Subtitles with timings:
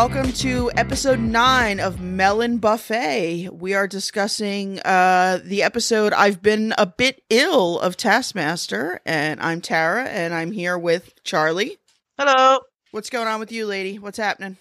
[0.00, 3.50] Welcome to episode nine of Melon Buffet.
[3.52, 9.60] We are discussing uh, the episode I've been a bit ill of Taskmaster, and I'm
[9.60, 11.76] Tara, and I'm here with Charlie.
[12.18, 12.60] Hello.
[12.92, 13.98] What's going on with you, lady?
[13.98, 14.56] What's happening?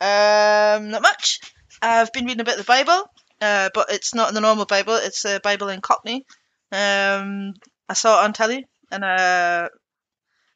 [0.00, 1.38] Um, not much.
[1.80, 3.08] I've been reading a bit of the Bible,
[3.40, 4.96] uh, but it's not the normal Bible.
[4.96, 6.26] It's the Bible in Cockney.
[6.72, 7.54] Um,
[7.88, 9.68] I saw it on telly, and uh,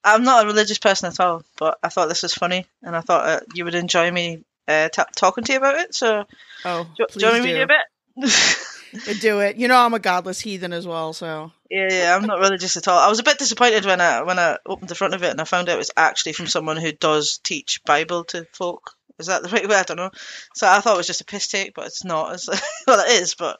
[0.04, 3.00] I'm not a religious person at all, but I thought this was funny, and I
[3.00, 5.94] thought uh, you would enjoy me uh, t- talking to you about it.
[5.94, 6.24] So,
[6.64, 7.62] Oh, do, do you want me to do.
[7.62, 9.20] a bit?
[9.20, 9.56] do it.
[9.56, 12.88] You know I'm a godless heathen as well, so Yeah, yeah, I'm not religious at
[12.88, 12.98] all.
[12.98, 15.40] I was a bit disappointed when I when I opened the front of it and
[15.40, 18.92] I found out it was actually from someone who does teach Bible to folk.
[19.18, 19.76] Is that the right way?
[19.76, 20.10] I don't know.
[20.54, 22.32] So I thought it was just a piss take, but it's not.
[22.34, 22.48] It's,
[22.86, 23.58] well, it is, but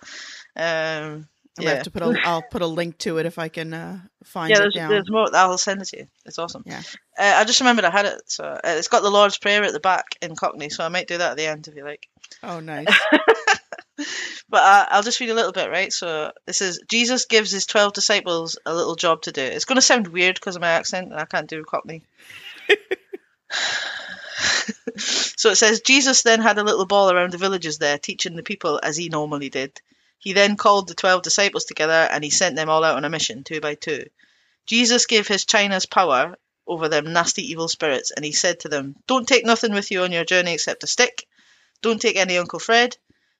[0.57, 2.19] um, Gonna yeah, have to put a.
[2.25, 4.65] I'll put a link to it if I can uh, find yeah.
[4.65, 4.91] it down.
[4.91, 5.27] there's more.
[5.35, 6.09] I'll send it to you.
[6.25, 6.63] It's awesome.
[6.67, 6.83] Yeah.
[7.19, 9.73] Uh, I just remembered I had it, so uh, it's got the Lord's Prayer at
[9.73, 12.09] the back in Cockney, so I might do that at the end if you like.
[12.43, 12.87] Oh, nice.
[14.49, 15.93] But uh, I'll just read a little bit, right?
[15.93, 19.43] So this is Jesus gives his 12 disciples a little job to do.
[19.43, 22.03] It's going to sound weird because of my accent, and I can't do Cockney.
[24.97, 28.43] so it says Jesus then had a little ball around the villages there, teaching the
[28.43, 29.81] people as he normally did.
[30.19, 33.11] He then called the 12 disciples together and he sent them all out on a
[33.11, 34.07] mission, two by two.
[34.67, 38.95] Jesus gave his China's power over them nasty evil spirits, and he said to them,
[39.07, 41.27] Don't take nothing with you on your journey except a stick.
[41.81, 42.97] Don't take any Uncle Fred.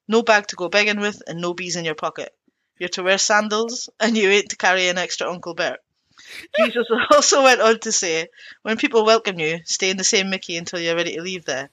[0.09, 2.35] No bag to go begging with, and no bees in your pocket.
[2.79, 5.81] You're to wear sandals, and you ain't to carry an extra Uncle Bert.
[6.59, 8.29] Jesus also went on to say,
[8.63, 11.69] When people welcome you, stay in the same Mickey until you're ready to leave there.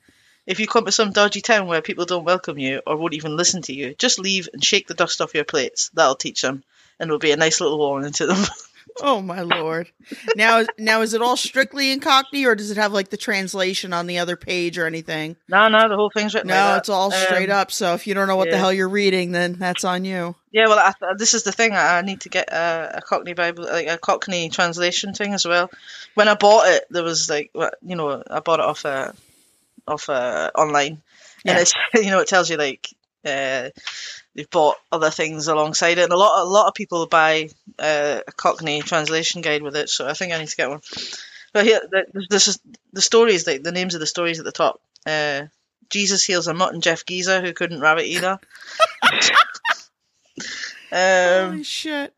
[0.47, 3.35] If you come to some dodgy town where people don't welcome you or won't even
[3.35, 5.89] listen to you, just leave and shake the dust off your plates.
[5.93, 6.64] That'll teach them,
[6.99, 8.43] and it'll be a nice little warning to them.
[9.02, 9.89] Oh my lord!
[10.37, 13.92] Now, now is it all strictly in Cockney, or does it have like the translation
[13.92, 15.36] on the other page or anything?
[15.49, 17.71] no, no, the whole thing's written No, like it's all straight Um, up.
[17.71, 20.36] So if you don't know what the hell you're reading, then that's on you.
[20.52, 21.73] Yeah, well, th- this is the thing.
[21.73, 25.70] I need to get a, a Cockney Bible, like a Cockney translation thing as well.
[26.14, 29.11] When I bought it, there was like, you know, I bought it off uh,
[29.87, 31.01] off uh, online,
[31.43, 31.53] Yeah.
[31.53, 32.89] and it's you know it tells you like
[33.25, 33.69] uh,
[34.35, 38.21] they've bought other things alongside it, and a lot a lot of people buy uh,
[38.27, 39.89] a Cockney translation guide with it.
[39.89, 40.81] So I think I need to get one.
[41.53, 41.81] But here,
[42.29, 42.59] this is
[42.91, 44.81] the stories, like the names of the stories at the top.
[45.05, 45.43] Uh,
[45.89, 48.39] Jesus heals a mutt and Jeff Geezer who couldn't rabbit either.
[50.91, 52.13] um, Holy shit!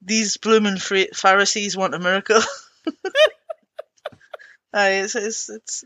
[0.00, 2.40] these blooming Pharisees want a miracle.
[4.72, 5.84] Aye, it's, it's, it's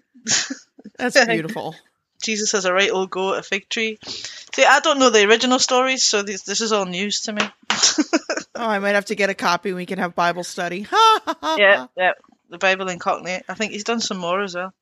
[0.98, 1.74] That's beautiful.
[2.22, 3.98] Jesus has a right old go at a fig tree.
[4.04, 7.42] See, I don't know the original stories, so this, this is all news to me.
[8.54, 9.72] Oh, I might have to get a copy.
[9.72, 10.86] We can have Bible study.
[11.56, 12.12] yeah, yeah.
[12.50, 13.40] The Bible in Cockney.
[13.48, 14.74] I think he's done some more as well.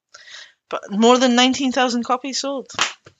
[0.68, 2.66] But more than 19,000 copies sold.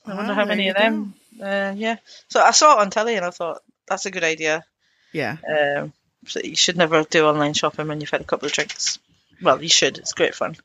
[0.05, 1.15] I wonder how many of them.
[1.41, 1.97] Uh, yeah.
[2.29, 4.65] So I saw it on telly and I thought, that's a good idea.
[5.13, 5.37] Yeah.
[5.49, 5.93] Um,
[6.27, 8.99] so you should never do online shopping when you've had a couple of drinks.
[9.43, 9.99] Well, you should.
[9.99, 10.57] It's great fun.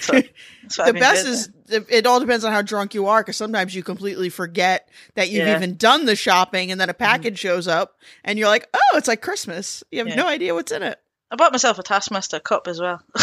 [0.00, 0.12] So,
[0.86, 3.82] The best is it it all depends on how drunk you are, because sometimes you
[3.82, 5.54] completely forget that you've Yeah.
[5.56, 5.62] Mm-hmm.
[5.64, 9.08] even done the shopping, and then a package shows up, and you're like, "Oh, it's
[9.08, 10.14] like Christmas." You have Yeah.
[10.16, 10.98] no idea what's in it.
[11.30, 13.02] I bought myself a Taskmaster cup as well.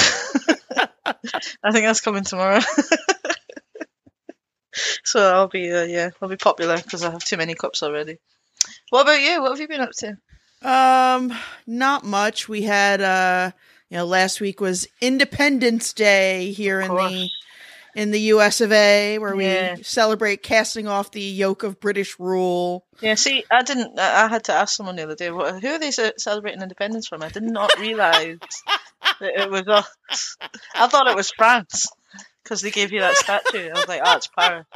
[1.06, 2.60] I think that's coming tomorrow.
[5.04, 8.18] so I'll be uh, yeah, I'll be popular because I have too many cups already.
[8.90, 9.42] What about you?
[9.42, 10.18] What have you been up to?
[10.62, 11.34] Um,
[11.66, 12.48] not much.
[12.48, 13.52] We had uh,
[13.92, 17.30] you know, last week was Independence Day here in the
[17.94, 18.62] in the U.S.
[18.62, 19.76] of A, where Yeah.
[19.76, 22.86] we celebrate casting off the yoke of British rule.
[23.02, 24.00] Yeah, see, I didn't.
[24.00, 27.22] I had to ask someone the other day, what, who are they celebrating independence from?
[27.22, 28.40] I did not realise
[29.20, 30.38] that it was us.
[30.74, 31.86] I thought it was France
[32.44, 33.70] because they gave you that statue.
[33.70, 34.66] I was like, oh, it's Paris.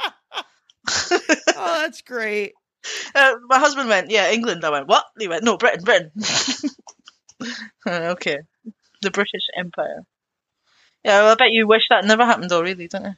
[1.58, 2.52] Oh, that's great.
[3.16, 4.64] Uh, my husband went, yeah, England.
[4.64, 5.04] I went, what?
[5.18, 6.12] He went, no, Britain, Britain.
[7.84, 8.38] Uh, okay,
[9.02, 10.04] the British Empire.
[11.04, 13.14] Yeah, well, I bet you wish that never happened, though, really, don't you?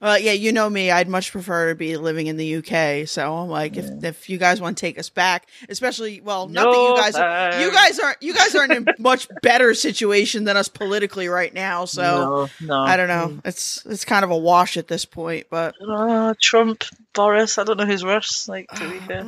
[0.00, 0.90] Well, yeah, you know me.
[0.90, 3.06] I'd much prefer to be living in the UK.
[3.06, 6.64] So I'm like, if if you guys want to take us back, especially, well, not
[6.64, 10.44] that you guys are, you guys aren't you guys aren't in a much better situation
[10.44, 11.84] than us politically right now.
[11.84, 12.80] So no, no.
[12.80, 13.40] I don't know.
[13.44, 16.82] It's it's kind of a wash at this point, but Oh, Trump,
[17.14, 17.56] Boris.
[17.58, 18.48] I don't know who's worse.
[18.48, 19.24] Like to be fair,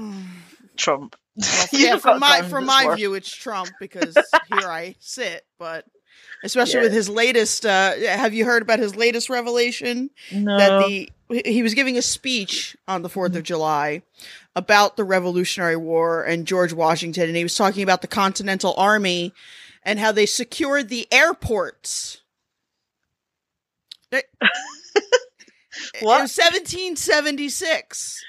[0.76, 1.14] Trump.
[1.73, 2.97] yeah, from my from my worse.
[2.97, 5.45] view, it's Trump because here I sit.
[5.59, 5.85] But
[6.45, 6.85] especially Yeah.
[6.85, 10.11] with his latest, uh, have you heard about his latest revelation?
[10.33, 10.59] No.
[10.59, 11.11] that the
[11.45, 14.03] he was giving a speech on the 4th of July
[14.57, 19.33] about the Revolutionary War and George Washington and he was talking about the Continental Army
[19.85, 22.19] and how they secured the airports.
[24.13, 24.25] What?
[25.95, 28.25] It was 1776.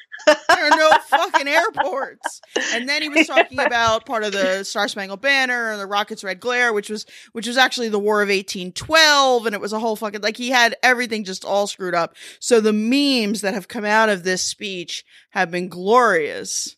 [0.47, 2.41] There are no fucking airports.
[2.73, 6.23] And then he was talking about part of the Star Spangled Banner and the Rocket's
[6.23, 9.79] Red Glare, which was which was actually the War of 1812, and it was a
[9.79, 12.15] whole fucking like he had everything just all screwed up.
[12.39, 16.75] So the memes that have come out of this speech have been glorious.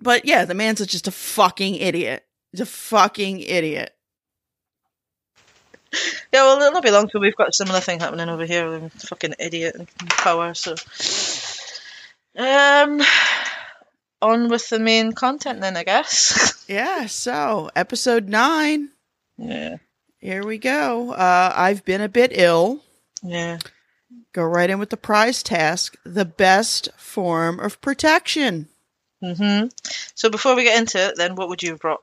[0.00, 2.24] But yeah, the man's just a fucking idiot.
[2.52, 3.95] He's a fucking idiot.
[6.32, 8.68] Yeah, well, it'll not be long till we've got a similar thing happening over here
[8.68, 10.54] with a fucking idiot in power.
[10.54, 10.74] So,
[12.36, 13.00] um,
[14.20, 16.52] on with the main content then, I guess.
[16.68, 18.88] Yeah, so episode nine.
[19.38, 19.76] yeah,
[20.18, 21.12] Here we go.
[21.12, 22.80] Uh, I've been a bit ill.
[23.22, 23.58] yeah.
[24.32, 28.66] Go right in with the prize task the best form of protection.
[29.22, 29.66] hmm
[30.16, 32.02] So before we get into it, then what would you have brought?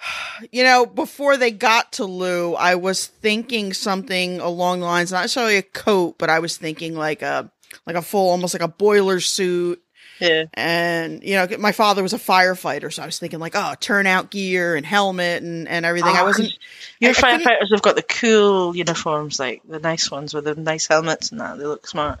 [0.52, 5.20] You know, before they got to Lou, I was thinking something along the lines, not
[5.20, 7.50] necessarily a coat, but I was thinking like a
[7.86, 9.82] like a full, almost like a boiler suit.
[10.18, 13.74] Yeah, And you know, my father was a firefighter, so I was thinking like, oh,
[13.80, 16.14] turnout gear and helmet and and everything.
[16.16, 16.58] I Oh, wasn't.
[17.00, 20.54] your I- I firefighters have got the cool uniforms, like the nice ones with the
[20.54, 21.58] nice helmets and that.
[21.58, 22.20] They look smart.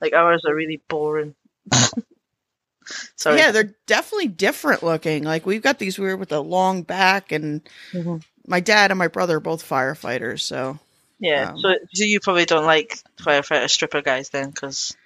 [0.00, 1.34] Like ours are really boring.
[3.16, 3.38] Sorry.
[3.38, 5.24] Yeah, they're definitely different looking.
[5.24, 7.60] Like we've got these weird with the long back, and
[7.92, 8.22] Mhm.
[8.46, 10.78] my dad and my brother are both firefighters, so
[11.20, 11.50] Yeah.
[11.52, 14.96] Um, so, so you probably don't like firefighter stripper guys then, because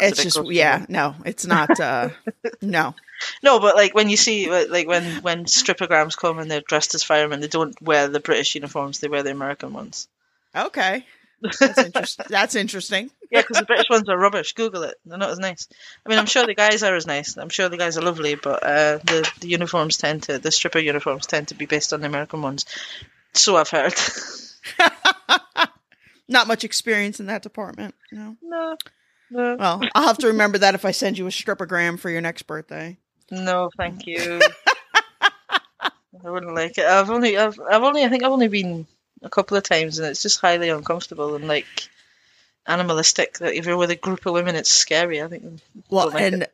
[0.00, 1.78] it's just yeah, no, it's not.
[1.80, 2.08] uh
[2.62, 2.94] No,
[3.42, 7.02] No, but like when you see like when when strippergrams come and they're dressed as
[7.04, 10.08] firemen, they don't wear the British uniforms; they wear the American ones.
[10.56, 11.04] okay,
[11.60, 13.10] that's that's interesting.
[13.32, 14.52] Yeah, because the British ones are rubbish.
[14.52, 15.66] Google it; they're not as nice.
[16.04, 17.38] I mean, I'm sure the guys are as nice.
[17.38, 20.78] I'm sure the guys are lovely, but uh, the the uniforms tend to the stripper
[20.78, 22.66] uniforms tend to be based on the American ones.
[23.32, 23.94] So I've heard.
[26.28, 27.94] Not much experience in that department.
[28.10, 28.36] No.
[28.42, 28.76] no,
[29.30, 32.20] no, Well, I'll have to remember that if I send you a stripogram for your
[32.20, 32.96] next birthday.
[33.30, 34.40] no, thank you.
[36.24, 36.84] I wouldn't like it.
[36.84, 38.86] I've only, I've, I've only, I think I've only been
[39.22, 41.66] a couple of times, and it's just highly uncomfortable and like
[42.66, 43.38] animalistic.
[43.38, 45.22] That if you're with a group of women, it's scary.
[45.22, 45.60] I think.
[45.90, 46.46] Well, like and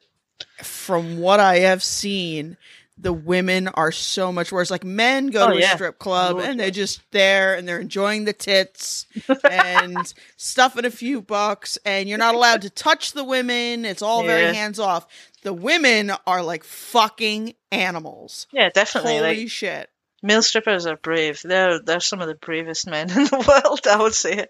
[0.63, 2.57] from what I have seen,
[2.97, 4.71] the women are so much worse.
[4.71, 7.81] Like men go Oh, to a strip club Lord, and they're just there and they're
[7.81, 9.07] enjoying the tits
[9.51, 13.85] and stuffing a few bucks, and you're not allowed to touch the women.
[13.85, 14.29] It's all Yeah.
[14.37, 15.07] very hands off.
[15.43, 18.47] The women are like fucking animals.
[18.53, 19.19] Yeah, definitely.
[19.19, 19.89] Holy like shit.
[20.23, 21.41] Male strippers are brave.
[21.43, 23.81] They're they're some of the bravest men in the world.
[23.91, 24.47] I would say.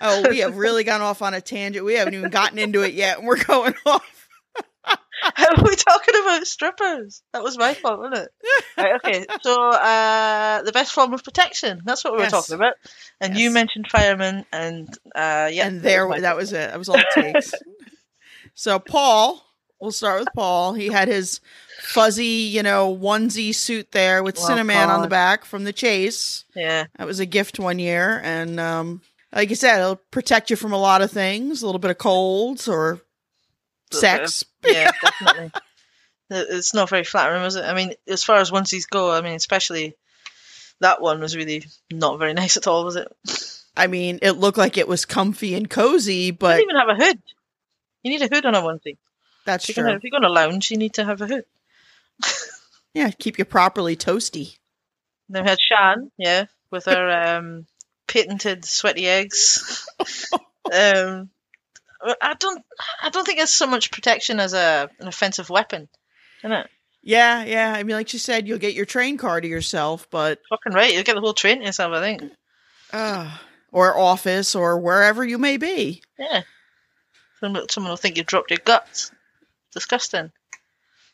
[0.00, 1.84] Oh, we have really gone off on a tangent.
[1.84, 4.12] We haven't even gotten into it yet, and we're going off.
[5.34, 7.22] How are we talking about strippers?
[7.32, 8.64] That was my fault, wasn't it?
[8.76, 11.80] right, okay, so uh, the best form of protection.
[11.84, 12.32] That's what we were Yes.
[12.32, 12.74] talking about.
[13.20, 16.98] And you mentioned firemen, and uh, yeah, and there that was it that was all
[16.98, 17.54] it takes
[18.54, 19.44] so paul
[19.80, 21.40] we'll start with paul he had his
[21.80, 26.44] fuzzy you know onesie suit there with Well, cinnamon on the back from the chase
[26.54, 29.02] yeah, that was a gift one year and um
[29.32, 31.98] like you said it'll protect you from a lot of things a little bit of
[31.98, 33.00] colds or
[33.92, 35.52] sex yeah, definitely.
[36.28, 37.64] It's not very flattering, was it?
[37.64, 39.94] I mean, as far as onesies go, I mean, especially
[40.80, 43.06] that one was really not very nice at all, was it?
[43.76, 46.88] i mean it looked like it was comfy and cozy You but don't even have
[46.88, 47.22] a hood.
[48.02, 48.96] You need a hood on a onesie.
[49.46, 51.26] That's If you're, gonna, true if you're going to lounge, you need to have a
[51.26, 51.44] hood.
[52.94, 54.56] yeah keep you properly toasty
[55.30, 57.66] Then we had Sian, yeah, with her um,
[58.06, 59.86] patented sweaty eggs.
[60.72, 61.30] um,
[62.22, 62.62] I don't,
[63.02, 65.88] I don't think it's so much protection as a an offensive weapon,
[66.42, 66.68] isn't it?
[67.02, 70.40] yeah yeah i mean like you said you'll get your train car to yourself but
[70.50, 71.92] Fucking right, you'll get the whole train to yourself.
[71.92, 72.32] I think.
[72.92, 73.30] uh,
[73.70, 76.02] or office or wherever you may be.
[76.18, 76.42] Yeah.
[77.40, 79.12] Someone, someone will think you dropped your guts.
[79.76, 80.32] Disgusting.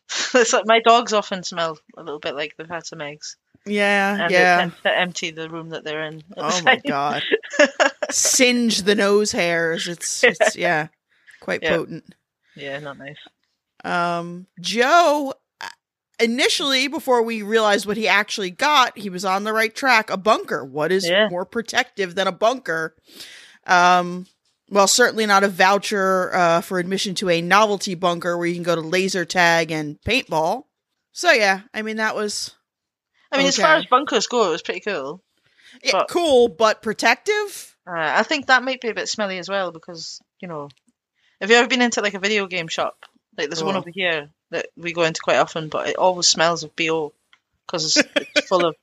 [0.34, 4.22] it's like my dogs often smell a little bit like they've had some eggs, Yeah,
[4.24, 4.56] and yeah.
[4.56, 6.18] they tend to empty the room that they're in.
[6.18, 7.22] at the Oh my god,
[8.10, 9.88] singe the nose hairs.
[9.88, 10.88] It's it's yeah,
[11.40, 11.76] quite Yeah.
[11.76, 12.14] potent.
[12.56, 13.18] yeah, not nice.
[13.84, 15.34] Um, Joe.
[15.60, 15.68] uh,
[16.20, 20.08] Initially, before we realized what he actually got, he was on the right track.
[20.10, 20.64] A bunker.
[20.64, 21.28] What is Yeah.
[21.30, 22.94] more protective than a bunker?
[23.66, 24.26] Um,
[24.72, 28.62] well, certainly not a voucher uh, for admission to a novelty bunker where you can
[28.62, 30.64] go to laser tag and paintball.
[31.12, 32.54] So yeah, I mean that was
[33.30, 35.22] I mean, as far as bunkers go, it was pretty cool.
[35.84, 37.76] yeah, But- cool, but protective.
[37.86, 40.68] Uh, I think that might be a bit smelly as well because you know,
[41.40, 42.96] have you ever been into like a video game shop?
[43.36, 43.78] Like there's one Oh.
[43.80, 47.12] over here that we go into quite often, but it always smells of bo
[47.66, 48.74] because it's, it's full of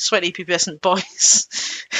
[0.00, 1.48] sweaty pubescent boys.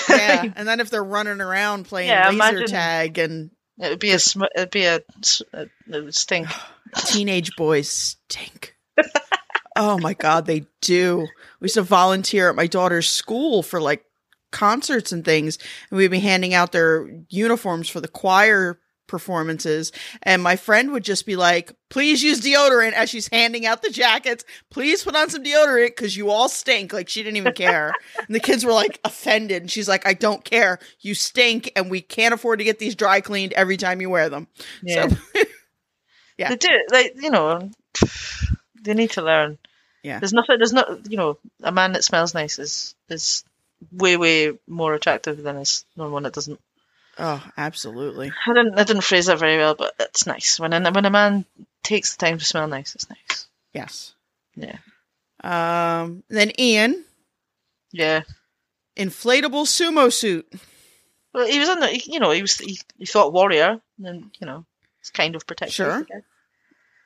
[0.08, 3.98] Yeah, and then if they're running around playing Yeah, laser imagine- tag and it would
[4.00, 5.00] be a sm- it'd be a,
[5.54, 6.48] a it would stink.
[7.06, 8.74] teenage boys stink.
[9.76, 11.26] oh my god, they do.
[11.60, 14.04] We used to volunteer at my daughter's school for like
[14.52, 15.58] concerts and things,
[15.90, 18.78] and we'd be handing out their uniforms for the choir
[19.10, 19.92] performances.
[20.22, 23.90] And my friend would just be like, "Please use deodorant." As she's handing out the
[23.90, 26.92] jackets, please put on some deodorant because you all stink.
[26.92, 27.92] Like she didn't even care,
[28.26, 29.62] and the kids were like offended.
[29.62, 30.78] And she's like, "I don't care.
[31.00, 34.30] You stink, and we can't afford to get these dry cleaned every time you wear
[34.30, 34.46] them."
[34.82, 35.16] Yeah, So,
[36.38, 36.48] yeah.
[36.50, 36.68] they do.
[36.90, 37.70] Like you know,
[38.80, 39.58] they need to learn.
[40.02, 40.18] Yeah.
[40.18, 40.56] there's nothing.
[40.58, 41.10] There's not.
[41.10, 43.44] You know, a man that smells nice is is
[43.92, 46.60] way way more attractive than is normal one that doesn't.
[47.22, 48.32] Oh, absolutely.
[48.46, 48.78] I didn't.
[48.78, 51.44] I didn't phrase that very well, but it's nice when a, when a man
[51.82, 52.94] takes the time to smell nice.
[52.94, 53.46] It's nice.
[53.74, 54.14] Yes.
[54.56, 54.78] Yeah.
[55.44, 56.22] Um.
[56.28, 57.04] Then Iain,
[57.92, 58.22] Yeah.
[58.96, 60.50] inflatable sumo suit.
[61.34, 62.00] Well, he was on the.
[62.06, 62.56] You know, he was.
[62.56, 64.64] He, he thought warrior, and you know,
[65.00, 65.74] it's kind of protective.
[65.74, 66.06] Sure.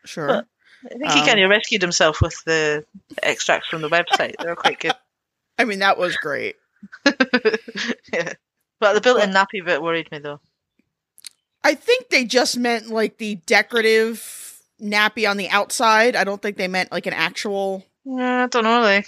[0.05, 0.27] Sure.
[0.29, 0.47] But-
[0.87, 2.85] I think he Um, kind of rescued himself with the
[3.23, 4.35] extracts from the website.
[4.39, 4.93] They were quite good.
[5.59, 6.57] I mean, that was great.
[8.13, 8.35] yeah.
[8.85, 10.41] But the built-in nappy bit worried me though.
[11.63, 16.17] I think they just meant like the decorative nappy on the outside.
[16.17, 17.83] I don't think they meant like an actual.
[18.05, 18.83] Yeah, I don't know.
[18.83, 19.07] Like,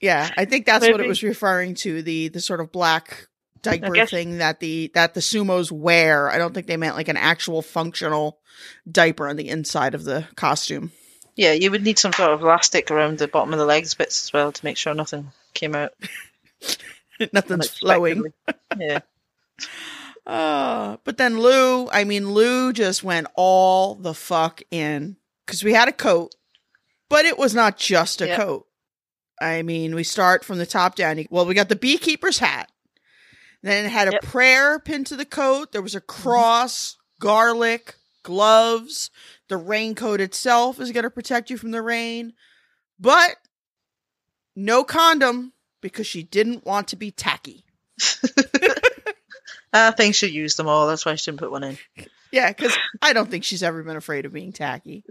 [0.00, 3.28] Yeah, I think that's what it was referring to the the sort of black
[3.62, 6.28] diaper thing that the that the sumos wear.
[6.28, 8.40] I don't think they meant like an actual functional
[8.90, 10.90] diaper on the inside of the costume.
[11.36, 14.24] yeah, you would need some sort of elastic around the bottom of the legs bits
[14.24, 15.92] as well to make sure nothing came out.
[17.32, 18.32] Nothing's flowing.
[18.78, 19.00] Yeah.
[20.26, 25.16] Uh, but then Lou, I mean, Lou just went all the fuck in
[25.46, 26.34] because we had a coat,
[27.08, 28.38] but it was not just a Yep.
[28.38, 28.66] coat.
[29.40, 31.24] I mean, we start from the top down.
[31.30, 32.70] Well, we got the beekeeper's hat.
[33.62, 34.22] Then it had a Yep.
[34.22, 34.30] Mm-hmm.
[34.30, 35.72] prayer pinned to the coat.
[35.72, 39.10] There was a cross, garlic, gloves.
[39.48, 42.34] The raincoat itself is going to protect you from the rain,
[42.98, 43.36] but
[44.54, 45.52] no condom
[45.82, 47.66] because she didn't want to be tacky.
[49.74, 50.86] I think she used them all.
[50.86, 51.78] That's why she didn't put one in.
[52.30, 55.04] Yeah, because I don't think she's ever been afraid of being tacky.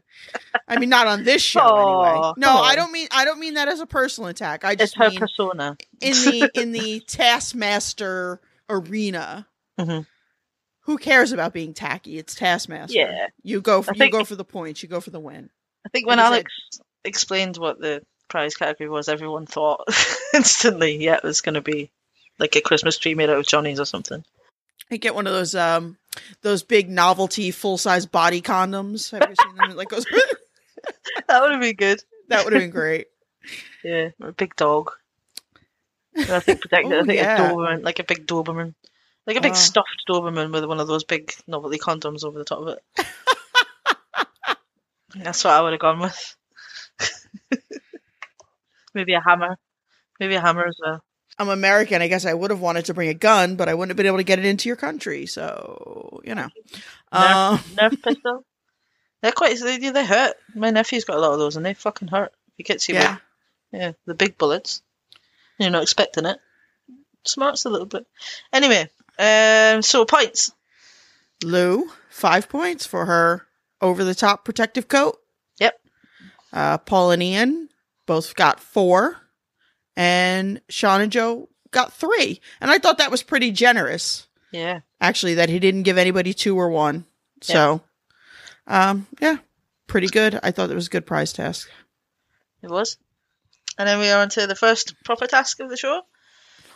[0.67, 2.33] I mean, not on this show Aw, anyway.
[2.37, 4.63] No, I don't mean I don't mean that as a personal attack.
[4.65, 5.77] I It's just her mean persona.
[5.99, 9.47] in the in the Taskmaster arena.
[9.79, 10.05] Mhm.
[10.85, 12.17] Who cares about being tacky?
[12.17, 12.97] It's Taskmaster.
[12.97, 13.27] Yeah.
[13.43, 14.81] you go for I you go for the points.
[14.81, 15.49] You go for the win.
[15.85, 16.51] I think when Alex
[17.03, 19.87] explained what the prize category was, everyone thought
[20.33, 21.91] instantly, yeah, it was going to be
[22.39, 24.23] like a Christmas tree made out of Johnny's or something.
[24.89, 25.97] I get one of those um
[26.41, 29.11] those big novelty full size body condoms.
[29.11, 29.75] Have you seen them?
[29.77, 30.05] Like goes.
[31.27, 32.03] That would have been good.
[32.29, 33.07] that would have been great.
[33.83, 34.91] Yeah, a big dog.
[36.15, 36.93] And I think protected.
[36.93, 37.51] Oh, I think yeah.
[37.51, 38.73] a Doberman, like a big Doberman,
[39.27, 39.55] like a big Oh.
[39.55, 43.05] stuffed Doberman with one of those big novelty condoms over the top of it.
[45.15, 46.35] That's what I would have gone with.
[48.93, 49.57] Maybe a hammer.
[50.19, 51.03] Maybe a hammer as well.
[51.39, 52.01] I'm American.
[52.01, 54.05] I guess I would have wanted to bring a gun, but I wouldn't have been
[54.05, 55.25] able to get it into your country.
[55.25, 56.49] So you know.
[57.13, 58.45] Nerf, Um, Nerf pistol.
[59.21, 59.57] They're quite.
[59.59, 60.35] They, they hurt.
[60.55, 62.33] My nephew's got a lot of those, and they fucking hurt.
[62.57, 62.95] He gets you.
[62.95, 63.13] yeah.
[63.13, 63.21] with-
[63.81, 64.81] yeah, the big bullets.
[65.57, 66.37] You're not expecting it.
[67.23, 68.05] Smarts a little bit.
[68.51, 70.51] Anyway, um, so points.
[71.43, 73.47] Lou, five points for her
[73.79, 75.17] over the top protective coat.
[75.59, 75.79] Yep.
[76.51, 77.69] Uh, Paul and Iain
[78.05, 79.17] both got four,
[79.95, 82.41] and Sian and Joe got three.
[82.59, 84.81] And I thought that was pretty generous, Yeah.
[84.99, 87.05] actually, that he didn't give anybody two or one.
[87.41, 87.81] So,
[88.67, 89.37] um, yeah,
[89.87, 90.39] pretty good.
[90.43, 91.69] I thought it was a good prize task.
[92.61, 92.97] It was.
[93.77, 96.01] And then we are on to the first proper task of the show.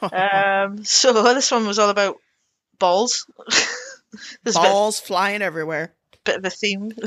[0.01, 2.17] Um, so this one was all about
[2.79, 3.25] balls.
[4.43, 5.93] There's bit, Balls flying everywhere.
[6.25, 6.91] bit of a theme.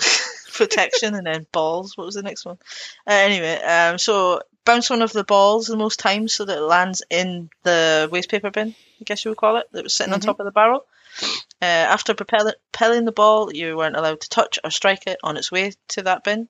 [0.59, 1.97] Protection and then balls.
[1.97, 2.59] What was the next one?
[3.07, 6.63] Uh, anyway, um, so bounce one of the balls the most times so that it
[6.63, 10.13] lands in the waste paper bin, I guess you would call it, that was sitting
[10.13, 10.25] on Mhm.
[10.27, 10.85] top of the barrel.
[11.63, 15.37] Uh, after propel- propelling the ball, you weren't allowed to touch or strike it on
[15.37, 16.49] its way to that bin.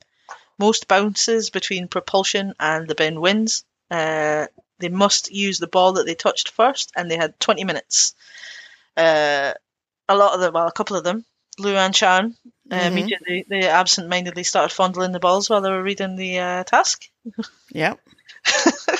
[0.58, 3.64] Most bounces between propulsion and the bin wins.
[3.90, 4.46] Uh,
[4.80, 8.14] they must use the ball that they touched first, and they had 20 minutes.
[8.96, 9.52] Uh,
[10.08, 11.24] a lot of them, well, a couple of them,
[11.58, 12.36] Lou and Sian,
[12.70, 12.86] uh, Mhm.
[12.88, 17.04] immediately they absent-mindedly started fondling the balls while they were reading the uh, task.
[17.72, 18.00] Yep.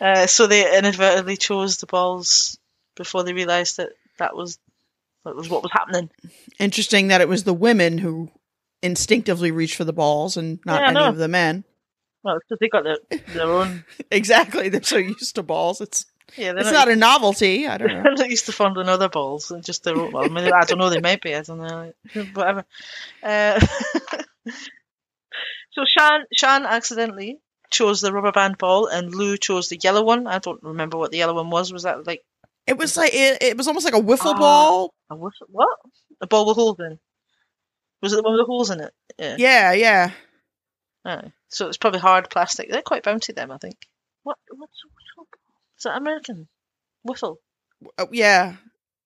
[0.00, 2.56] Uh, so they inadvertently chose the balls
[2.96, 3.88] before they realised that
[4.20, 4.56] that was
[5.24, 6.08] that was what was happening.
[6.60, 8.30] Interesting that it was the women who
[8.80, 11.64] instinctively reached for the balls and not Yeah, any of the men.
[12.22, 13.84] Well, it's 'cause they got their, their own.
[14.12, 14.68] exactly.
[14.68, 15.80] They're so used to balls.
[15.80, 17.66] It's Yeah, they're it's not, not a novelty.
[17.66, 18.02] I don't know.
[18.02, 20.12] they're not used to fondling other balls and just their own.
[20.12, 20.90] Well, I, mean, I don't know.
[20.90, 21.34] They might be.
[21.34, 21.92] I don't know.
[22.34, 22.64] Whatever.
[23.22, 23.58] Uh,
[25.72, 30.26] so Sian Sian accidentally chose the rubber band ball, and Lou chose the yellow one.
[30.26, 31.72] I don't remember what the yellow one was.
[31.72, 32.22] Was that like
[32.66, 34.38] It was like it, it was almost like a wiffle Ah.
[34.38, 34.94] ball.
[35.10, 35.46] a whistle?
[35.50, 35.78] What?
[36.20, 36.98] A ball with holes in?
[38.02, 38.92] Was it the one with the holes in it?
[39.18, 39.36] Yeah.
[39.38, 40.10] Yeah, yeah.
[41.04, 41.32] Aye.
[41.48, 42.70] So it's probably hard plastic.
[42.70, 43.76] They're quite bouncy, them, I think.
[44.22, 44.36] What?
[44.50, 44.72] What's?
[45.78, 46.48] Is that American?
[47.02, 47.38] Whiffle.
[47.96, 48.56] Oh, yeah.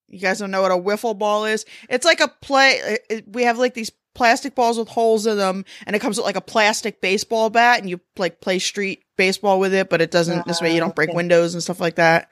[0.09, 1.65] You guys don't know what a wiffle ball is?
[1.89, 2.73] It's like a play.
[2.83, 6.17] it- it- we have like these plastic balls with holes in them, and it comes
[6.19, 10.01] with like a plastic baseball bat, and you like play street baseball with it, but
[10.03, 10.47] it doesn't.
[10.47, 11.17] this way, you don't break okay.
[11.17, 12.29] windows and stuff like that.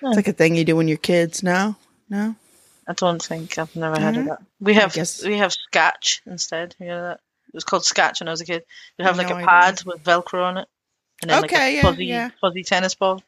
[0.00, 0.06] Hmm.
[0.08, 1.42] It's like a thing you do when you're kids.
[1.42, 1.74] No,
[2.08, 2.36] no.
[2.86, 4.28] I don't think I've never heard of Mhm.
[4.28, 4.38] that.
[4.60, 6.76] We have we have Scatch instead.
[6.78, 7.20] You know that?
[7.48, 8.62] It was called Scatch when I was a kid.
[8.98, 9.46] You have like No a idea.
[9.48, 10.68] pad with Velcro on it,
[11.22, 12.30] and then like Okay, a yeah, fuzzy yeah.
[12.40, 13.22] fuzzy tennis ball,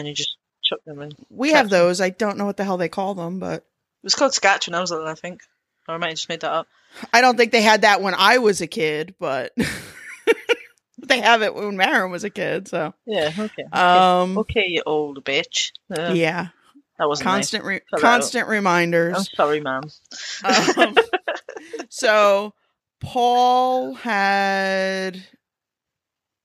[0.00, 1.12] and you just chuck them in.
[1.30, 1.78] We have Traps 'em.
[1.86, 2.00] those.
[2.00, 3.64] I don't know what the hell they call them, but it
[4.04, 5.42] was called Scotch when I was little, I think,
[5.88, 6.66] or I might have just made that up.
[7.12, 9.14] I don't think they had that when I was a kid.
[9.20, 9.52] But
[10.98, 12.68] they have it when Marin was a kid.
[12.68, 13.30] So, Yeah.
[13.38, 13.62] Okay.
[13.72, 15.72] um, okay, you old bitch.
[15.96, 16.48] Uh, yeah,
[16.98, 18.50] That wasn't constant, re- constant Nice.
[18.52, 19.16] reminders.
[19.16, 19.82] I'm sorry, ma'am.
[20.44, 20.96] Um,
[21.88, 22.54] so
[23.00, 25.22] Paul had.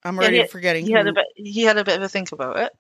[0.04, 0.86] I'm Yeah, already he- forgetting.
[0.86, 1.26] He had a bit.
[1.36, 2.72] He had a bit of a think about it.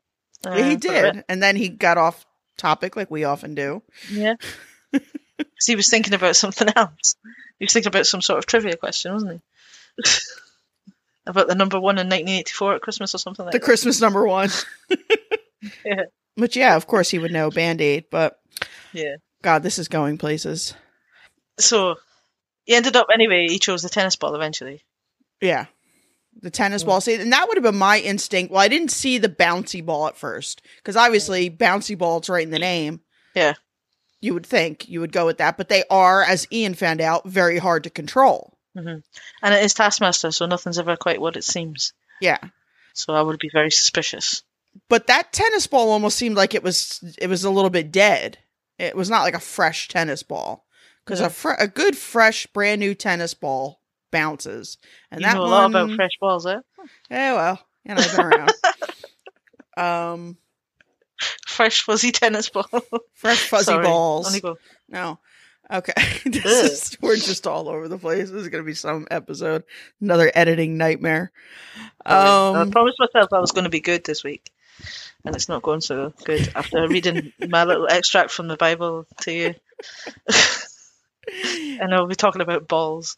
[0.45, 0.81] He uh, bit.
[0.81, 2.25] did, and then he got off
[2.57, 3.81] topic like we often do.
[4.11, 4.35] Yeah.
[4.93, 7.15] 'Cause he was thinking about something else.
[7.59, 9.41] He was thinking about some sort of trivia question, wasn't
[9.97, 10.11] he?
[11.27, 13.65] about the number one in 1984 at Christmas or something like The that.
[13.65, 14.49] Christmas number one.
[15.83, 16.03] Yeah.
[16.35, 18.39] Which, yeah, of course he would know Band Aid, but
[18.93, 19.15] Yeah.
[19.41, 20.75] God, this is going places.
[21.59, 21.95] So
[22.65, 23.47] he ended up anyway.
[23.49, 24.83] He chose the tennis ball eventually.
[25.41, 25.65] Yeah.
[26.41, 26.87] The tennis Mm.
[26.87, 27.01] ball.
[27.01, 28.51] See, and that would have been my instinct.
[28.51, 32.43] Well, I didn't see the bouncy ball at first because obviously bouncy ball, it's right
[32.43, 33.01] in the name.
[33.33, 33.53] Yeah.
[34.21, 37.27] You would think you would go with that, but they are, as Iain found out,
[37.27, 38.57] very hard to control.
[38.75, 38.97] hmm
[39.41, 41.93] And it is Taskmaster, so nothing's ever quite what it seems.
[42.21, 42.39] Yeah.
[42.93, 44.41] So I would be very suspicious.
[44.89, 48.37] But that tennis ball almost seemed like it was it was a little bit dead.
[48.77, 50.65] It was not like a fresh tennis ball
[51.05, 51.27] because Yeah.
[51.27, 53.79] a fre- a good fresh brand new tennis ball
[54.15, 54.77] bounces,
[55.11, 55.51] and you that know a one.
[55.51, 56.59] lot about fresh balls, eh?
[57.09, 58.51] Yeah, well, you know, I've been around.
[59.77, 60.37] um,
[61.47, 62.67] Fresh fuzzy tennis ball.
[63.13, 63.85] fresh fuzzy Sorry.
[63.85, 64.27] balls.
[64.27, 64.57] On you go.
[64.89, 65.19] No.
[65.71, 65.93] Okay.
[66.25, 68.29] this is, we're just all over the place.
[68.29, 69.63] This is going to be some episode.
[70.01, 71.31] Another editing nightmare.
[72.05, 74.51] Um, I promised myself I was going to be good this week,
[75.23, 79.31] and it's not going so good after reading my little extract from the Bible to
[79.31, 79.55] you.
[81.81, 83.17] and I'll be talking about balls.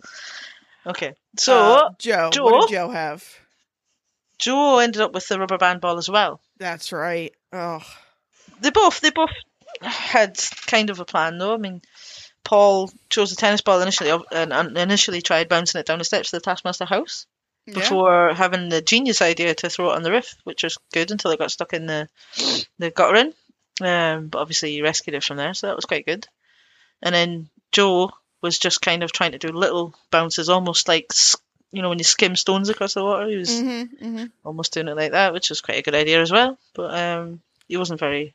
[0.87, 2.43] Okay, so uh, Joe, Joe?
[2.45, 3.23] what did Joe have?
[4.39, 6.39] Joe ended up with the rubber band ball as well.
[6.57, 7.33] That's right.
[7.51, 7.83] Oh,
[8.61, 9.31] They both they both
[9.81, 11.53] had kind of a plan though.
[11.53, 11.81] I mean,
[12.43, 16.39] Paul chose the tennis ball initially and, initially tried bouncing it down the steps of
[16.39, 17.25] the Taskmaster house.
[17.65, 17.73] yeah.
[17.73, 21.31] before having the genius idea to throw it on the roof, which was good until
[21.31, 22.07] it got stuck in the
[22.79, 23.33] the gutter in.
[23.79, 26.27] Um, but obviously he rescued it from there, so that was quite good.
[27.01, 31.11] And then Joe was just kind of trying to do little bounces, almost like
[31.71, 33.27] you know when you skim stones across the water.
[33.27, 34.25] He was Mm-hmm, mm-hmm.
[34.43, 36.57] almost doing it like that, which was quite a good idea as well.
[36.75, 38.33] But um, he wasn't very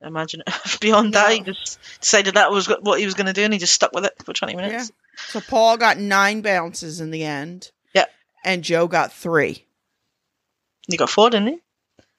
[0.00, 1.32] imaginative beyond that.
[1.32, 3.92] He just decided that was what he was going to do, and he just stuck
[3.92, 4.90] with it for twenty minutes.
[4.90, 5.16] Yeah.
[5.28, 7.70] So Paul got nine bounces in the end.
[7.94, 8.04] Yeah.
[8.44, 9.64] And Joe got three.
[10.88, 11.54] He got four, didn't he?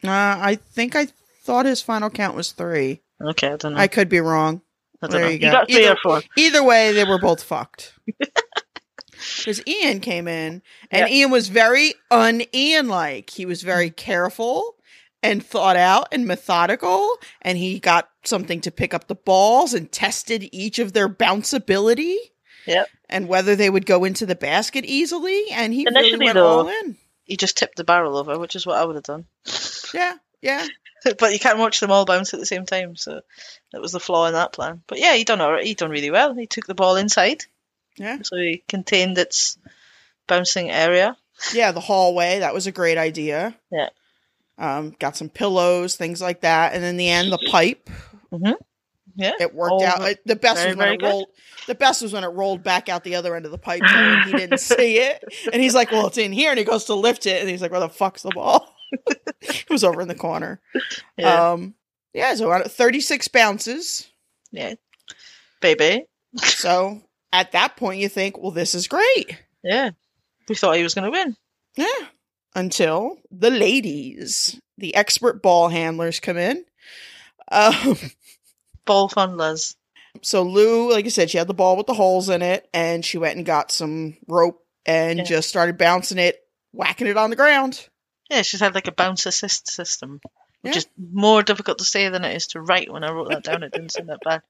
[0.07, 1.07] Uh, I think I
[1.43, 3.01] thought his final count was three.
[3.21, 3.79] Okay, I don't know.
[3.79, 4.61] I could be wrong.
[5.01, 5.51] I don't there you go.
[5.51, 6.21] got three Either-.
[6.37, 7.93] Either way, they were both fucked.
[9.39, 13.31] Because Iain came in, and Iain was very un Iain like.
[13.31, 14.75] He was very careful
[15.23, 19.91] and thought out and methodical, and he got something to pick up the balls and
[19.91, 22.15] tested each of their bounceability.
[22.67, 22.89] Yep.
[23.09, 26.45] And whether they would go into the basket easily, and he really Initially, went though-
[26.59, 26.97] all in.
[27.23, 29.25] He just tipped the barrel over, which is what I would have done.
[29.93, 30.65] Yeah, yeah.
[31.19, 33.21] but you can't watch them all bounce at the same time, so
[33.71, 34.81] that was the flaw in that plan.
[34.87, 35.65] But yeah, he done all right.
[35.65, 36.33] He done really well.
[36.33, 37.43] He took the ball inside,
[37.97, 38.19] Yeah.
[38.23, 39.57] so he contained its
[40.27, 41.15] bouncing area.
[41.53, 42.39] Yeah, the hallway.
[42.39, 43.55] That was a great idea.
[43.71, 43.89] Yeah.
[44.57, 46.73] Um, got some pillows, things like that.
[46.73, 47.89] And in the end, the pipe.
[49.15, 49.99] Yeah, It worked All out.
[49.99, 51.05] the- It- the best very, was when it good.
[51.07, 51.27] rolled.
[51.65, 54.25] The best was when it rolled back out the other end of the pipe, and
[54.25, 55.23] he didn't see it.
[55.51, 57.61] And he's like, "Well, it's in here." And he goes to lift it, and he's
[57.61, 58.75] like, "Where the fuck's the ball?"
[59.41, 60.59] it was over in the corner.
[61.17, 61.75] yeah, Um,
[62.13, 62.33] yeah.
[62.35, 64.07] So uh, thirty-six bounces.
[64.51, 64.73] yeah,
[65.61, 66.05] baby.
[66.37, 67.01] So
[67.33, 69.91] at that point, you think, "Well, this is great." Yeah,
[70.47, 71.35] we thought he was going to win.
[71.75, 72.07] Yeah.
[72.55, 76.65] Until the ladies, the expert ball handlers come in.
[77.51, 77.97] Um,
[78.85, 79.75] Ball fondlers.
[80.21, 83.03] so Lou, like I said, she had the ball with the holes in it, and
[83.05, 85.25] she went and got some rope and Yeah.
[85.25, 86.39] just started bouncing it,
[86.71, 87.87] whacking it on the ground.
[88.29, 90.19] Yeah, she's had like a bounce assist system,
[90.61, 90.77] which Yeah.
[90.79, 92.91] is more difficult to say than it is to write.
[92.91, 94.41] When I wrote that down, it didn't sound that bad.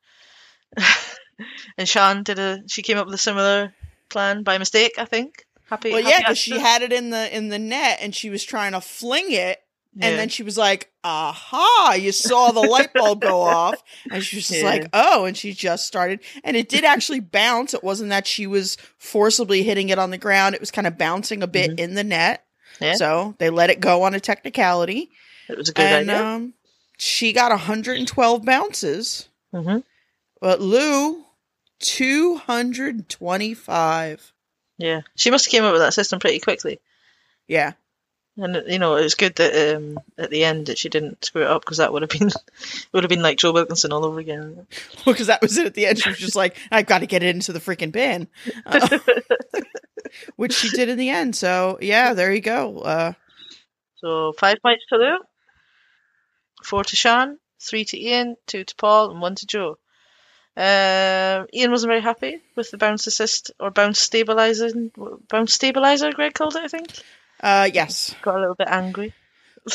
[1.78, 2.64] and Sian did a.
[2.68, 3.74] She came up with a similar
[4.10, 5.46] plan by mistake, I think.
[5.70, 5.92] Happy.
[5.92, 8.44] Well, happy yeah, because she had it in the in the net, and she was
[8.44, 9.62] trying to fling it,
[9.96, 10.08] Yeah.
[10.08, 13.76] and then she was like, "Aha!" You saw the light bulb go off,
[14.10, 14.66] and she was just Yeah.
[14.66, 17.74] like, "Oh!" And she just started, and it did actually bounce.
[17.74, 20.98] It wasn't that she was forcibly hitting it on the ground; it was kind of
[20.98, 21.80] bouncing a bit mm-hmm.
[21.80, 22.46] in the net.
[22.78, 22.84] Mm-hmm.
[22.84, 22.94] Yeah.
[22.96, 25.10] So they let it go on a technicality,
[25.50, 26.26] it was a good and idea.
[26.26, 26.54] um,
[26.98, 29.78] she got 112 bounces, hmm
[30.40, 31.24] but Lou
[31.80, 34.34] 225.
[34.78, 36.80] Yeah, she must have came up with that system pretty quickly.
[37.48, 37.74] Yeah.
[38.40, 41.42] And you know, it was good that um, at the end that she didn't screw
[41.42, 42.30] it up because that would have been
[42.92, 44.68] would have been like Joe Wilkinson all over again.
[45.06, 45.98] because that was it at the end.
[45.98, 48.28] She was just like, I've got to get it into the freaking bin,
[48.68, 49.00] Uh,
[50.36, 51.36] which she did in the end.
[51.36, 52.80] So yeah, there you go.
[52.80, 53.14] Uh,
[54.02, 55.18] So five points to Lou,
[56.64, 59.78] four to Sian, three to Iain, two to Paul, and one to Joe.
[60.56, 64.92] Uh, Iain wasn't very happy with the bounce assist or bounce stabilizing
[65.30, 66.12] bounce stabilizer.
[66.12, 66.88] Greg called it, I think.
[67.42, 68.16] uh, yes.
[68.22, 69.14] Got a little bit angry.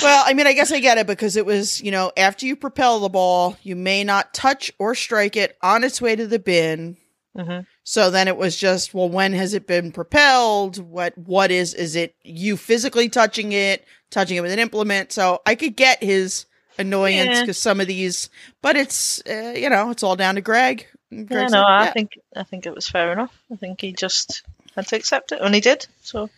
[0.02, 2.56] Well, I mean, I guess I get it because it was, you know, after you
[2.56, 6.38] propel the ball, you may not touch or strike it on its way to the
[6.38, 6.96] bin.
[7.36, 10.78] Hmm So then it was just, well, when has it been propelled?
[10.78, 15.12] What, what is, is it you physically touching it, touching it with an implement?
[15.12, 16.46] So I could get his
[16.78, 17.40] annoyance Yeah.
[17.42, 18.28] because some of these,
[18.60, 20.86] but it's, uh, you know, it's all down to Greg.
[21.10, 23.32] Yeah, Greg no, said, I think I think it was fair enough.
[23.52, 24.42] I think he just
[24.74, 25.86] had to accept it, and he did.
[26.00, 26.30] So,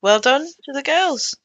[0.00, 1.36] well done to the girls.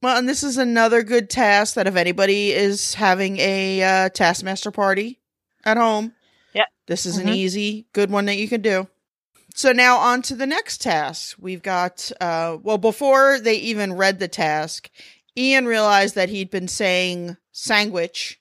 [0.00, 4.70] Well, and this is another good task that if anybody is having a uh, Taskmaster
[4.70, 5.20] party
[5.64, 6.14] at home,
[6.54, 6.66] Yep.
[6.86, 7.36] this is an Mhm.
[7.36, 8.88] easy, good one that you can do.
[9.54, 11.36] So now on to the next task.
[11.38, 14.90] We've got, uh, well, before they even read the task,
[15.38, 18.40] Iain realized that he'd been saying sandwich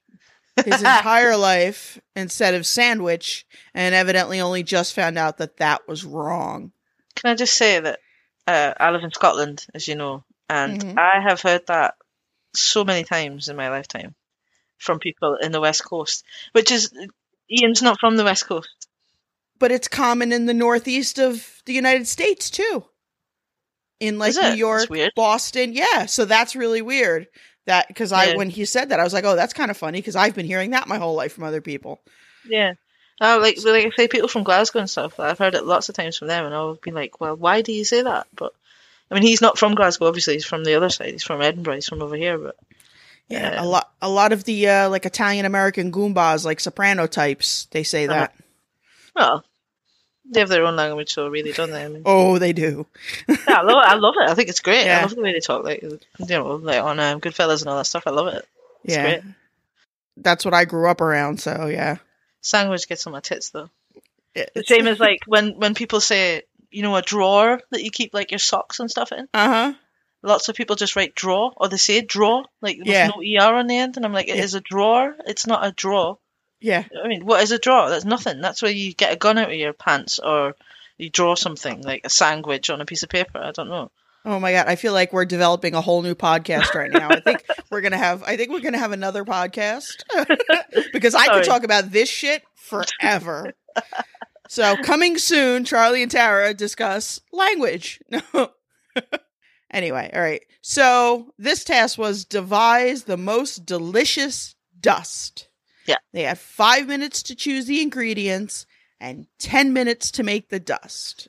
[0.65, 6.05] his entire life instead of sandwich, and evidently only just found out that that was
[6.05, 6.71] wrong.
[7.15, 7.99] Can I just say that
[8.47, 10.97] uh, I live in Scotland, as you know, and Mhm.
[10.97, 11.95] I have heard that
[12.55, 14.15] so many times in my lifetime
[14.77, 16.91] from people in the West Coast, which is
[17.61, 18.69] Iain's not from the West Coast.
[19.59, 22.83] but it's common in the northeast of the United States too.
[23.99, 24.89] In like New York.
[25.15, 26.05] Boston, yeah.
[26.07, 27.27] So that's really weird.
[27.65, 28.35] That because I Yeah.
[28.35, 30.45] when he said that, I was like, oh, that's kind of funny because I've been
[30.45, 32.01] hearing that my whole life from other people.
[32.45, 32.73] Yeah.
[33.21, 35.17] Oh, like like I say, people from Glasgow and stuff.
[35.19, 37.71] I've heard it lots of times from them, and I've been like, "Well, why do
[37.71, 38.51] you say that?" But
[39.09, 40.07] I mean, he's not from Glasgow.
[40.07, 41.11] Obviously, he's from the other side.
[41.11, 41.75] He's from Edinburgh.
[41.75, 42.37] He's from over here.
[42.37, 42.57] But
[43.33, 43.63] Yeah, Yeah.
[43.63, 47.83] a lot, a lot of the uh, like Italian American goombas, like soprano types, they
[47.83, 48.19] say Uh-huh.
[48.19, 48.35] that.
[49.15, 49.43] well,
[50.25, 51.83] they have their own language, so really, don't they?
[51.83, 52.85] I mean, Oh, they do.
[53.27, 53.89] yeah, I love it.
[53.89, 54.29] I love it.
[54.29, 54.85] I think it's great.
[54.85, 54.99] Yeah.
[54.99, 57.77] I love the way they talk, like you know, like on um, Goodfellas and all
[57.77, 58.03] that stuff.
[58.07, 58.45] I love it.
[58.85, 59.21] It's yeah, great.
[60.17, 61.39] that's what I grew up around.
[61.41, 61.97] So yeah,
[62.41, 63.69] Sandwich gets on my tits though.
[64.33, 68.13] The same as like when when people say, you know, a drawer that you keep
[68.13, 69.27] like your socks and stuff in.
[69.33, 69.73] uh-huh.
[70.23, 73.07] Lots of people just write draw or they say draw, like with Yeah.
[73.07, 74.59] no er on the end, and I'm like, it is Yeah.
[74.59, 75.15] a drawer.
[75.27, 76.15] It's not a draw.
[76.61, 77.89] Yeah, I mean, what is a draw?
[77.89, 78.39] That's nothing.
[78.39, 80.55] That's where you get a gun out of your pants or
[80.97, 83.37] you draw something like a sandwich on a piece of paper.
[83.37, 83.91] I don't know.
[84.25, 87.09] Oh my god, I feel like we're developing a whole new podcast right now.
[87.09, 90.03] I think we're gonna have I think we're gonna have another podcast
[90.93, 91.39] because I Sorry.
[91.41, 93.51] could talk about this shit forever.
[94.47, 97.99] so coming soon, Charlie and Tara discuss language.
[98.33, 98.51] No.
[99.73, 100.41] Anyway, all right.
[100.61, 105.47] So this task was devise the most delicious dust.
[105.85, 105.97] Yeah.
[106.13, 108.65] They had five minutes to choose the ingredients
[108.99, 111.27] and ten minutes to make the dust.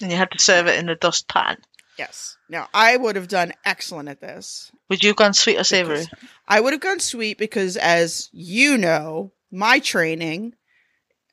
[0.00, 1.58] And you had to serve it in a dust pan.
[1.98, 2.38] Yes.
[2.48, 4.72] Now I would have done excellent at this.
[4.88, 6.06] Would you have gone sweet or savory?
[6.48, 10.54] I would have gone sweet because, as you know, my training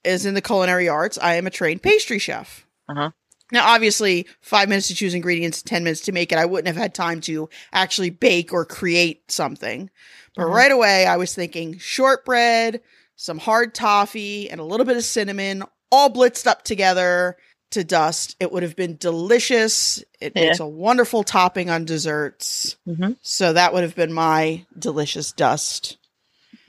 [0.04, 1.18] is in the culinary arts.
[1.18, 2.66] I am a trained pastry chef.
[2.90, 3.12] Uh-huh.
[3.52, 6.38] Now, obviously, five minutes to choose ingredients, 10 minutes to make it.
[6.38, 9.90] I wouldn't have had time to actually bake or create something.
[10.36, 10.54] But Mhm.
[10.54, 12.82] right away, I was thinking shortbread,
[13.16, 17.38] some hard toffee, and a little bit of cinnamon, all blitzed up together
[17.72, 18.36] to dust.
[18.40, 20.04] It would have been delicious.
[20.20, 20.50] It Yeah.
[20.50, 22.76] makes a wonderful topping on desserts.
[22.86, 25.98] hmm So that would have been my delicious dust.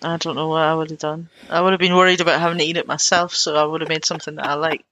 [0.02, 1.28] I don't know what I would have done.
[1.50, 3.88] I would have been worried about having to eat it myself, so I would have
[3.88, 4.84] made something that I like.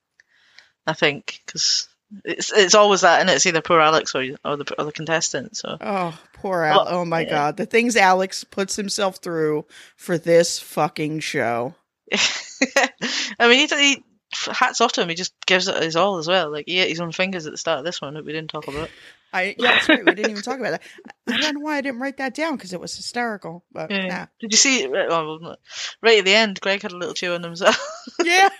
[0.87, 1.88] I think because
[2.25, 5.57] It's it's always that, and it's either poor Alex or or the or the contestant.
[5.57, 6.85] So Oh, poor Al.
[6.85, 7.31] Well, oh my yeah.
[7.31, 9.64] god, the things Alex puts himself through
[9.96, 11.75] for this fucking show.
[12.14, 14.05] I mean, he, he
[14.53, 15.09] hats off to him.
[15.09, 16.51] He just gives it his all as well.
[16.53, 18.51] Like he ate his own fingers at the start of this one that we didn't
[18.51, 18.88] talk about.
[19.33, 20.05] I yeah, that's right.
[20.05, 20.83] We didn't even talk about that.
[21.27, 23.64] I don't know why I didn't write that down because it was hysterical.
[23.72, 24.07] But Yeah.
[24.07, 24.87] yeah, Did you see?
[24.87, 25.57] Right, well,
[26.01, 27.77] right at the end, Greg had a little chew on himself.
[28.22, 28.49] yeah.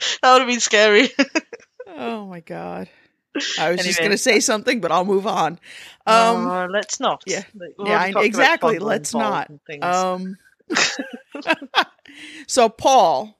[0.22, 1.08] that would have been scary.
[1.98, 2.90] Oh my god.
[3.58, 5.58] I was just gonna say something, but I'll move on.
[6.06, 7.22] Um, No, let's not.
[7.26, 7.42] yeah.
[7.58, 8.78] We've yeah, I- exactly.
[8.78, 9.50] Let's not.
[9.80, 10.36] um.
[12.46, 13.38] so Paul,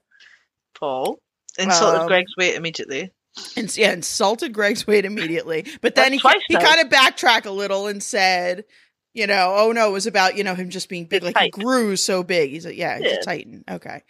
[0.79, 1.19] Paul
[1.59, 3.11] insulted um, Greg's weight immediately.
[3.55, 7.51] And yeah, insulted Greg's weight immediately, but That's then he he kind of backtracked a
[7.51, 8.63] little and said,
[9.17, 11.49] you know, oh no, it was about you know him just being big, like he
[11.49, 12.51] grew so big.
[12.51, 13.17] He's like, yeah, he's Yeah.
[13.19, 13.63] a titan.
[13.67, 14.03] Okay,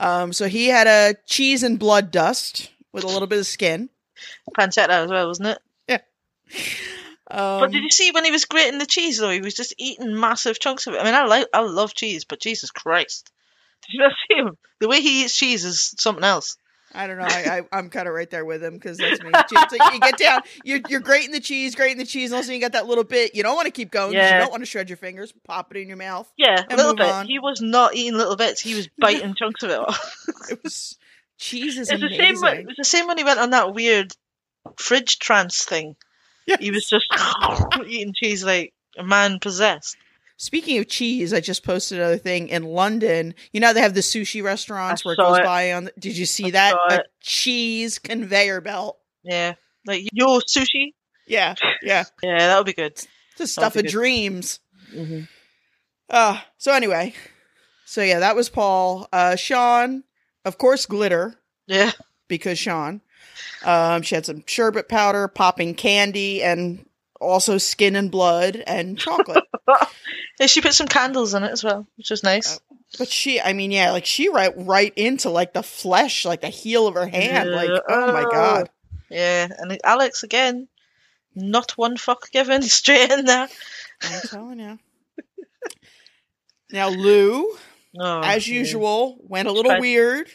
[0.00, 3.90] um, so he had a cheese and blood dust with a little bit of skin.
[4.58, 5.58] Pancetta as well, wasn't it?
[5.86, 5.98] Yeah.
[7.30, 9.30] Um, but did you see when he was grating the cheese though?
[9.30, 11.00] He was just eating massive chunks of it.
[11.00, 13.30] I mean, I like, I love cheese, but Jesus Christ,
[13.86, 14.56] did you not see him?
[14.80, 16.56] The way he eats cheese is something else.
[16.94, 17.24] I don't know.
[17.28, 19.30] I, I I'm kind of right there with him because that's me.
[19.34, 22.38] It's like you get down, you're you're grating the cheese, grating the cheese, and all
[22.38, 23.34] of a sudden you got that little bit.
[23.34, 24.12] You don't want to keep going.
[24.14, 24.34] Yeah.
[24.36, 25.32] You don't want to shred your fingers.
[25.46, 26.30] Pop it in your mouth.
[26.36, 27.06] Yeah, a little bit.
[27.06, 27.26] on.
[27.26, 28.60] He was not eating little bits.
[28.60, 29.78] He was biting chunks of it.
[29.78, 30.24] off.
[30.50, 30.96] It was
[31.38, 32.36] cheese is It's the amazing.
[32.36, 32.40] same.
[32.42, 34.12] when- It was the same when he went on that weird
[34.78, 35.96] fridge trance thing.
[36.46, 36.56] Yeah.
[36.60, 37.06] He was just
[37.86, 39.96] eating cheese like a man possessed.
[40.44, 43.34] Speaking of cheese, I just posted another thing in London.
[43.54, 45.42] You know they have the sushi restaurants I where it goes it.
[45.42, 45.84] by on.
[45.84, 46.76] The, did you see I that?
[46.90, 47.06] A it.
[47.22, 48.98] cheese conveyor belt.
[49.22, 49.54] Yeah,
[49.86, 50.92] like your sushi.
[51.26, 52.04] Yeah, yeah.
[52.22, 53.00] Yeah, that would be good.
[53.38, 53.90] The stuff of good.
[53.90, 54.60] dreams.
[54.92, 55.20] hmm
[56.10, 57.14] Uh, so anyway,
[57.86, 59.08] so yeah, that was Paul.
[59.14, 60.04] Uh, Sian,
[60.44, 61.36] of course, glitter.
[61.66, 61.92] Yeah,
[62.28, 63.00] because Sian.
[63.64, 66.84] Um, she had some sherbet powder, popping candy, and
[67.20, 69.44] also skin and blood and chocolate.
[70.40, 70.46] yeah.
[70.46, 72.56] She put some candles in it as well, which was nice.
[72.56, 76.40] Uh, but she, I mean, yeah, like she right right into like the flesh, like
[76.42, 77.50] the heel of her hand.
[77.50, 77.78] Like, Yeah.
[77.88, 78.70] oh my god.
[79.10, 80.68] Yeah, and Alex again,
[81.34, 83.48] not one fuck given, straight in there.
[84.02, 84.78] I'm telling you.
[86.72, 87.56] Now Lou,
[87.98, 90.28] Oh, as usual, went a little Tried- weird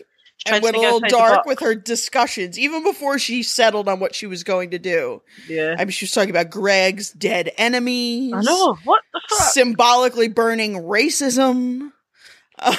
[0.55, 4.27] and went a little dark with her discussions, even before she settled on what she
[4.27, 5.21] was going to do.
[5.47, 8.33] Yeah, I mean, she was talking about Greg's dead enemies.
[8.35, 8.75] I know.
[8.83, 9.49] What the fuck?
[9.51, 11.91] symbolically burning racism.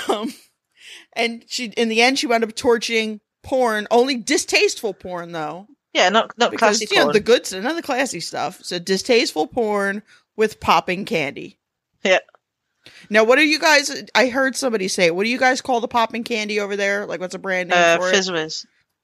[0.08, 0.34] Um,
[1.14, 6.10] and she, in the end, she wound up torching porn, only distasteful porn though, Yeah,
[6.10, 7.12] not not because classy you know porn.
[7.14, 8.60] the good, none of the classy stuff.
[8.62, 10.02] So distasteful porn
[10.36, 11.58] with popping candy.
[12.04, 12.18] Yeah.
[13.10, 14.04] Now, what do you guys?
[14.14, 17.06] I heard somebody say, what do you guys call the popping candy over there?
[17.06, 18.10] Like, what's a brand name Uh, for.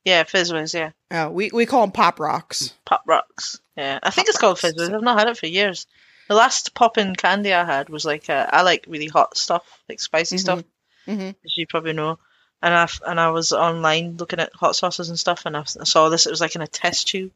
[0.05, 0.73] Yeah, Fizzwiz.
[0.75, 2.73] Yeah, Oh, we we call them pop rocks.
[2.85, 3.61] Pop Rocks.
[3.77, 4.59] Yeah, I think it's called.
[4.59, 4.95] Fizzwiz.
[4.95, 5.87] I've not had it for years.
[6.29, 10.01] The last popping candy I had was like uh, I like really hot stuff, like
[10.01, 10.41] spicy Mhm.
[10.41, 10.65] stuff,
[11.07, 12.19] hmm as you probably know.
[12.63, 16.09] And I and I was online looking at hot sauces and stuff, and I saw
[16.09, 16.27] this.
[16.27, 17.33] It was like in a test tube,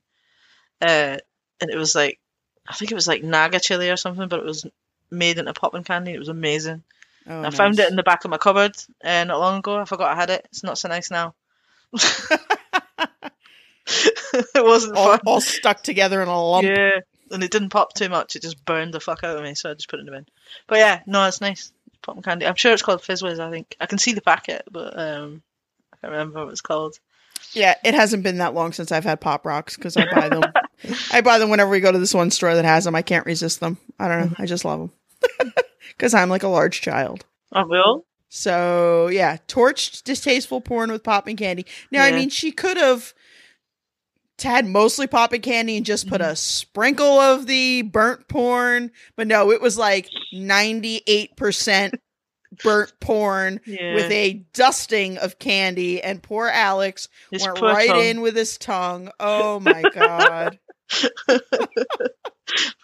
[0.81, 1.19] uh,
[1.61, 2.19] and it was like
[2.69, 4.65] I think it was like Naga chili or something, but it was
[5.11, 6.13] made into popping candy.
[6.13, 6.83] It was amazing.
[7.27, 8.73] Oh, I found it in the back of my cupboard
[9.05, 9.77] uh, not long ago.
[9.77, 10.47] I forgot I had it.
[10.47, 11.35] It's not so nice now.
[14.33, 16.67] it wasn't all, all stuck together in a lump.
[16.67, 18.37] Yeah, and it didn't pop too much.
[18.37, 20.13] It just burned the fuck out of me, so I just put it in the
[20.13, 20.27] bin.
[20.67, 21.73] But yeah, no, it's nice.
[22.03, 22.47] Popping candy.
[22.47, 23.41] I'm sure it's called Fizzwiz.
[23.41, 25.43] I think I can see the packet, but um,
[25.93, 26.99] I can't remember what it's called.
[27.53, 30.53] Yeah, it hasn't been that long since I've had Pop Rocks because I buy them.
[31.13, 32.95] I buy them whenever we go to this one store that has them.
[32.95, 33.79] I can't resist them.
[33.99, 34.37] I don't know.
[34.39, 34.93] I just love them
[35.89, 37.25] because I'm like a large child.
[37.53, 38.05] Oh, will?
[38.29, 41.67] So yeah, torched distasteful porn with popping candy.
[41.91, 43.13] Now, I mean, she could have
[44.41, 46.31] had mostly popping candy and just put mm-hmm.
[46.31, 51.95] a sprinkle of the burnt porn, but no, it was like ninety eight percent
[52.63, 53.95] burnt porn Yeah.
[53.95, 58.05] with a dusting of candy, and poor Alex His went right tongue.
[58.05, 59.11] in with his tongue.
[59.19, 60.59] Oh my god.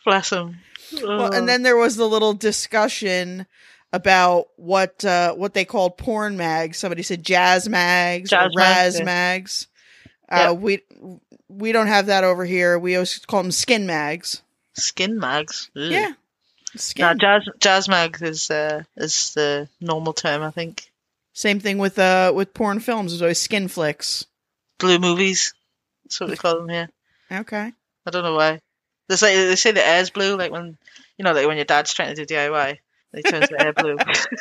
[0.04, 0.58] Bless him.
[1.02, 3.46] Well, and then there was the little discussion
[3.92, 6.78] about what uh what they called porn mags.
[6.78, 9.04] Somebody said jazz mags Jazz or mags, raz yeah.
[9.04, 9.68] mags.
[10.28, 10.82] Uh we
[11.48, 12.78] we don't have that over here.
[12.78, 14.42] We always call them skin mags.
[14.74, 15.70] skin mags.
[15.76, 15.90] Ugh.
[15.90, 16.12] Yeah.
[16.76, 17.06] Skin.
[17.06, 20.90] Nah, jazz jazz mag is uh, is the normal term, I think.
[21.32, 23.12] Same thing with uh with porn films.
[23.12, 24.26] There's always skin flicks.
[24.78, 25.54] Blue movies.
[26.04, 26.88] That's what we call them here.
[27.32, 27.72] Okay.
[28.04, 28.60] I don't know why.
[29.08, 30.76] They say they say the air's blue, like when
[31.18, 32.78] you know, like when your dad's trying to do DIY.
[33.12, 33.96] they turns the air blue.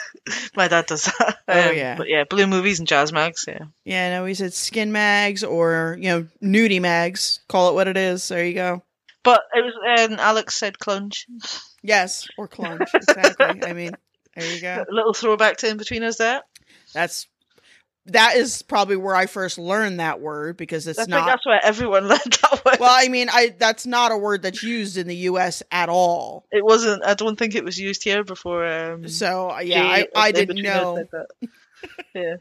[0.55, 1.37] My dad does that.
[1.47, 1.95] Oh, Um, yeah.
[1.97, 3.45] But yeah, blue movies and jazz mags.
[3.47, 3.65] Yeah.
[3.85, 7.39] Yeah, no, he said skin mags or, you know, nudie mags.
[7.47, 8.27] Call it what it is.
[8.27, 8.83] There you go.
[9.23, 11.25] But it was um, Alex said clunge.
[11.81, 12.93] Yes, or clunge.
[12.93, 13.63] Exactly.
[13.63, 13.91] I mean,
[14.35, 14.83] there you go.
[14.89, 16.41] A little throwback to in between us there.
[16.93, 17.27] That's
[18.07, 21.45] that is probably where I first learned that word because it's I think not that's
[21.45, 22.77] where everyone learned that word.
[22.79, 26.45] Well, I mean, I that's not a word that's used in the US at all.
[26.51, 27.03] it wasn't.
[27.05, 28.65] I don't think it was used here before.
[28.65, 31.03] Um, So, uh, yeah, I, Jay I didn't know,
[32.15, 32.35] yeah,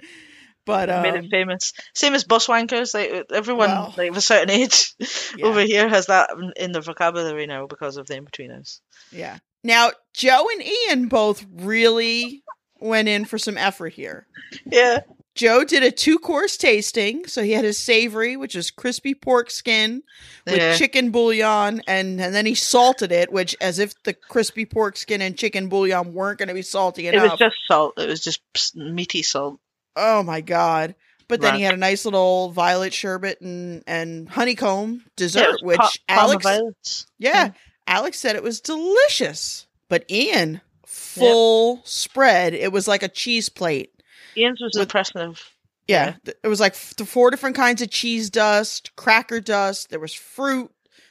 [0.67, 1.73] but made um, it famous.
[1.95, 2.95] Same as bus wankers.
[2.95, 3.95] Like everyone, Well.
[3.97, 4.95] like of a certain age
[5.37, 5.47] Yeah.
[5.47, 8.81] over here, has that in- the vocabulary now because of the Inbetweeners.
[9.11, 9.39] yeah.
[9.67, 12.43] Now, Joe and Iain both really
[12.81, 14.27] went in for some effort here.
[14.67, 15.01] Yeah,
[15.35, 17.27] Joe did a two course tasting.
[17.27, 20.03] So he had his savory, which is crispy pork skin
[20.47, 20.77] with yeah.
[20.77, 25.21] chicken bouillon, and, and then he salted it, which, as if the crispy pork skin
[25.21, 27.25] and chicken bouillon weren't going to be salty enough.
[27.25, 27.99] It was just salt.
[27.99, 29.59] It was just meaty salt.
[29.97, 30.95] oh my God.
[31.27, 35.79] But then he had a nice little violet sherbet and, and honeycomb dessert, was which
[35.79, 37.07] pa- Alex, violets.
[37.19, 37.57] yeah, mm-hmm.
[37.87, 39.67] Alex said it was delicious.
[39.89, 42.55] But Iain, full spread.
[42.55, 43.94] It was like a cheese plate.
[44.37, 45.51] Iain's was With- impressive.
[45.87, 46.33] Yeah, Yeah.
[46.43, 49.91] it was like f- the four different kinds of cheese dust, cracker dust.
[49.91, 50.71] There was fruit.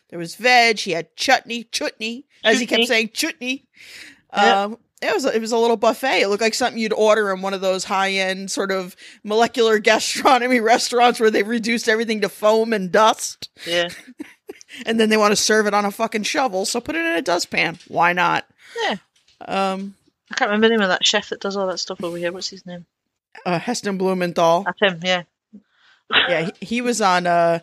[0.10, 0.80] There was veg.
[0.80, 3.66] He had chutney, chutney, as he kept saying, chutney.
[4.36, 4.64] Yeah.
[4.64, 6.22] Um, it was a, it was a little buffet.
[6.22, 9.78] It looked like something you'd order in one of those high end sort of molecular
[9.80, 13.90] gastronomy restaurants where they've reduced everything to foam and dust, Yeah,
[14.86, 16.66] and then they want to serve it on a fucking shovel.
[16.66, 17.78] So put it in a dustpan.
[17.90, 18.46] Why not?
[18.84, 18.96] Yeah.
[19.46, 19.96] Um,
[20.32, 22.32] I can't remember the name of that chef that does all that stuff over here.
[22.32, 22.86] What's his name?
[23.46, 24.64] Uh, Heston Blumenthal.
[24.66, 25.00] That's him.
[25.04, 25.24] Yeah.
[26.30, 27.60] yeah, he, he was on uh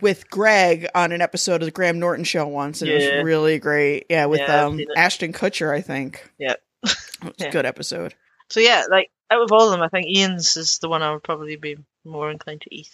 [0.00, 3.58] with Greg on an episode of the Graham Norton show once, and it was really
[3.58, 4.06] great.
[4.08, 4.80] Yeah, with Yeah, um.
[4.96, 6.28] Ashton Kutcher, I think.
[6.38, 6.54] Yeah.
[6.84, 7.50] It was a Yeah.
[7.50, 8.14] good episode.
[8.50, 11.12] So yeah, like out of all of them, I think Iain's is the one I
[11.12, 12.90] would probably be more inclined to eat.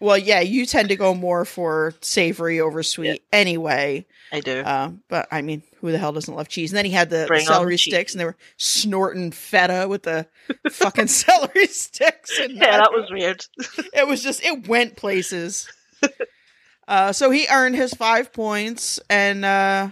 [0.00, 3.16] Well, yeah, you tend to go more for savory over sweet Yeah.
[3.38, 4.06] anyway.
[4.30, 4.60] I do.
[4.60, 6.70] Uh, but I mean, who the hell doesn't love cheese?
[6.70, 10.26] And then he had the, celery the sticks, and they were snorting feta with the
[10.70, 12.38] fucking celery sticks.
[12.38, 13.44] And yeah, that was weird.
[13.92, 15.68] it was just it went places.
[16.88, 19.88] uh, so he earned his five points, and uh,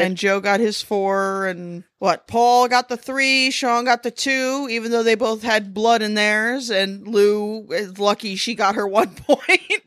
[0.00, 2.26] And Joe got his four, and what?
[2.26, 6.14] Paul got the three, Sian got the two, even though they both had blood in
[6.14, 9.82] theirs, and Lou is lucky she got her one point.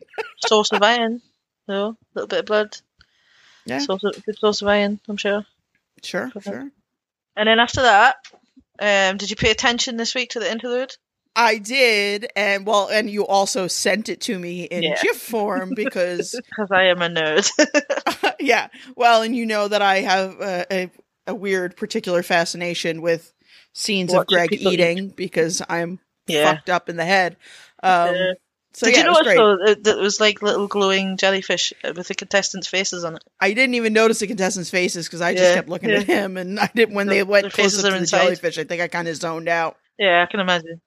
[0.45, 1.21] Source of iron.
[1.67, 2.77] No, a little bit of blood.
[3.65, 3.79] Yeah.
[3.79, 5.45] Source of, good source of iron, I'm sure.
[6.03, 6.69] sure, sure.
[7.35, 8.17] And then after that,
[8.79, 10.95] um, did you pay attention this week to the interlude?
[11.35, 15.01] I did, and well, and you also sent it to me in Yeah.
[15.01, 18.35] GIF form because Because I am a nerd.
[18.39, 18.67] yeah.
[18.95, 20.91] Well, and you know that I have a, a,
[21.27, 23.33] a weird particular fascination with
[23.73, 26.53] scenes of Greg eating because I'm yeah.
[26.53, 27.35] fucked up in the head.
[27.83, 28.31] Um, Yeah.
[28.73, 31.17] so Did yeah, you it was notice though that that it was like little glowing
[31.17, 33.23] jellyfish with the contestants' faces on it?
[33.41, 36.59] I didn't even notice the contestants' faces because I just kept looking at him, and
[36.59, 38.57] I didn't when they went closer close faces up are to the jellyfish.
[38.57, 39.75] I think I kind of zoned out.
[39.99, 40.81] Yeah, I can imagine.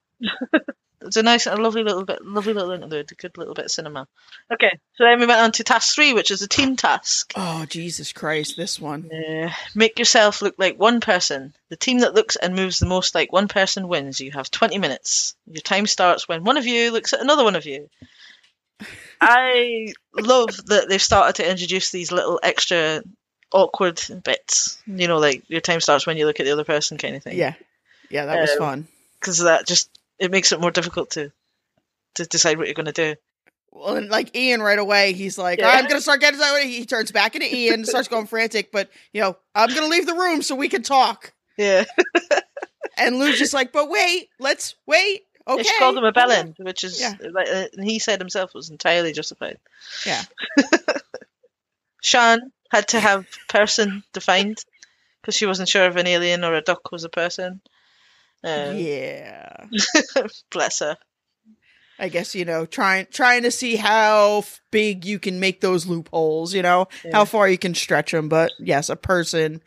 [1.00, 3.70] It's a nice, a lovely little bit, lovely little interlude, a good little bit of
[3.70, 4.07] cinema.
[4.52, 7.33] Okay, so then we went on to task three, which is a team task.
[7.37, 8.57] Oh Jesus Christ!
[8.57, 9.11] This one.
[9.12, 11.54] Uh, make yourself look like one person.
[11.68, 14.20] The team that looks and moves the most like one person wins.
[14.20, 15.35] You have 20 minutes.
[15.46, 17.88] Your time starts when one of you looks at another one of you.
[19.20, 23.02] I love that they've started to introduce these little extra
[23.52, 24.81] awkward bits.
[24.87, 27.22] You know, like your time starts when you look at the other person kind of
[27.22, 27.37] thing.
[27.37, 27.54] Yeah,
[28.11, 28.88] yeah, that was Um, fun.
[29.20, 31.33] Because that just, it makes it more difficult to
[32.16, 33.14] to decide what you're going to do.
[33.70, 35.68] Well, and like Iain right away, he's like, Yeah.
[35.70, 36.40] I'm gonna start getting.
[36.68, 40.14] He turns back into Iain, starts going frantic, but you know, I'm gonna leave the
[40.14, 41.33] room so we can talk.
[41.57, 41.85] Yeah.
[43.00, 45.22] And Lou's just like, but wait, let's wait.
[45.46, 45.62] Okay.
[45.64, 47.14] Yeah, she called him a on." bellend, which is, Yeah.
[47.31, 49.59] like, uh, he said himself was entirely justified.
[50.04, 50.22] Yeah.
[52.02, 54.64] Sian had to have person defined
[55.21, 57.60] because she wasn't sure if an alien or a duck was a person.
[58.45, 59.65] Um, yeah.
[60.51, 60.97] bless her.
[62.01, 65.85] I guess you know, trying trying to see how f- big you can make those
[65.85, 66.55] loopholes.
[66.55, 67.11] You know, Yeah.
[67.13, 68.29] how far you can stretch them.
[68.29, 69.61] But yes, a person,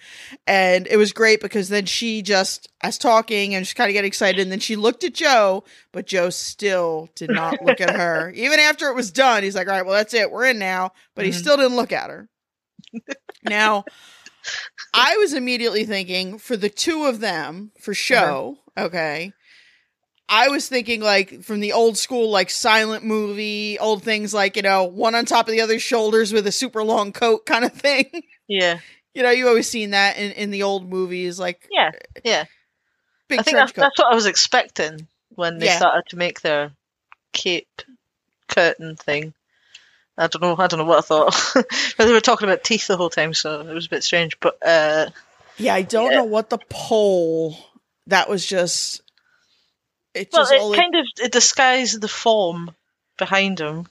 [0.47, 4.05] and it was great because then she just as talking and she kind of get
[4.05, 8.31] excited, and then she looked at Joe, but Joe still did not look at her.
[8.35, 10.91] Even after it was done, he's like, "All right, well, that's it, we're in now,"
[11.15, 11.35] but he Mhm.
[11.35, 12.29] still didn't look at her.
[13.43, 13.83] now,
[14.93, 19.33] I was immediately thinking for the two of them for show, okay.
[20.29, 24.61] I was thinking like from the old school, like silent movie, old things like, you
[24.61, 27.73] know, one on top of the other's shoulders with a super long coat kind of
[27.73, 28.05] thing.
[28.47, 28.79] Yeah.
[29.13, 31.91] You know, you always seen that in, in the old movies, like Yeah,
[32.23, 32.45] yeah.
[33.27, 35.05] big I think that's, that's what I was expecting
[35.35, 35.77] when they Yeah.
[35.77, 36.71] started to make their
[37.33, 37.81] cape
[38.47, 39.33] curtain thing.
[40.17, 40.55] I don't know.
[40.57, 41.35] I don't know what I thought.
[41.53, 41.67] but
[42.05, 44.39] they were talking about teeth the whole time, so it was a bit strange.
[44.39, 45.07] But uh,
[45.57, 46.17] Yeah, I don't Yeah.
[46.19, 47.57] know what the pole.
[48.07, 49.01] That was just.
[50.13, 52.75] It well, just it kind of it disguised the form
[53.17, 53.87] behind him,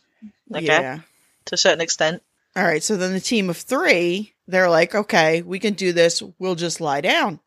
[0.52, 0.98] guess, yeah.
[1.46, 2.22] to a certain extent.
[2.54, 2.82] All right.
[2.82, 6.22] So then the team of three, they're like, okay, we can do this.
[6.38, 7.40] We'll just lie down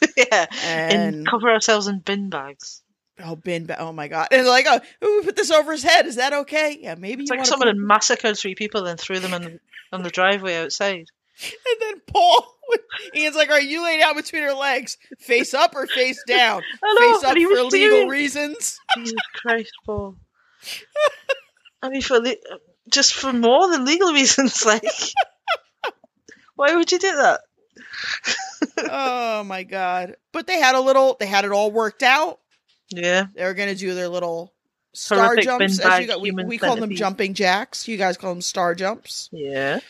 [0.16, 2.82] yeah, and and cover ourselves in bin bags.
[3.22, 3.66] oh, bin.
[3.66, 4.28] Ba- oh my god!
[4.30, 6.06] And like, oh, we put this over his head.
[6.06, 6.78] Is that okay?
[6.80, 7.22] Yeah, maybe.
[7.22, 9.60] It's like someone had massacred three people and threw them in
[9.92, 11.06] on the driveway outside.
[11.40, 12.57] And then Paul,
[13.16, 16.62] Iain's like, right, you lay down between her legs, face up or face down.
[16.82, 18.10] Know, face up for legal serious.
[18.10, 18.80] reasons.
[18.96, 20.16] Jesus Christ, Paul.
[21.82, 22.34] I mean, for le-
[22.90, 24.82] just for more than legal reasons, like,
[26.56, 27.40] why would you do that?
[28.90, 30.16] oh my god!
[30.32, 31.16] But they had a little.
[31.18, 32.40] They had it all worked out.
[32.90, 34.52] Yeah, They were going to do their little
[34.94, 35.78] star Horrific jumps.
[35.78, 37.86] As you got, we, we call them jumping jacks.
[37.86, 39.28] You guys call them star jumps.
[39.30, 39.80] yeah,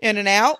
[0.00, 0.58] In and out.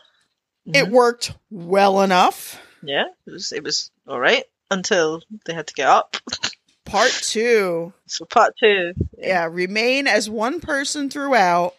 [0.67, 0.91] It Mhm.
[0.91, 2.61] worked well enough.
[2.83, 3.05] yeah.
[3.27, 6.17] It was it was all right until they had to get up.
[6.85, 7.93] Part two.
[8.07, 11.75] So part two, Yeah, remain as one person throughout.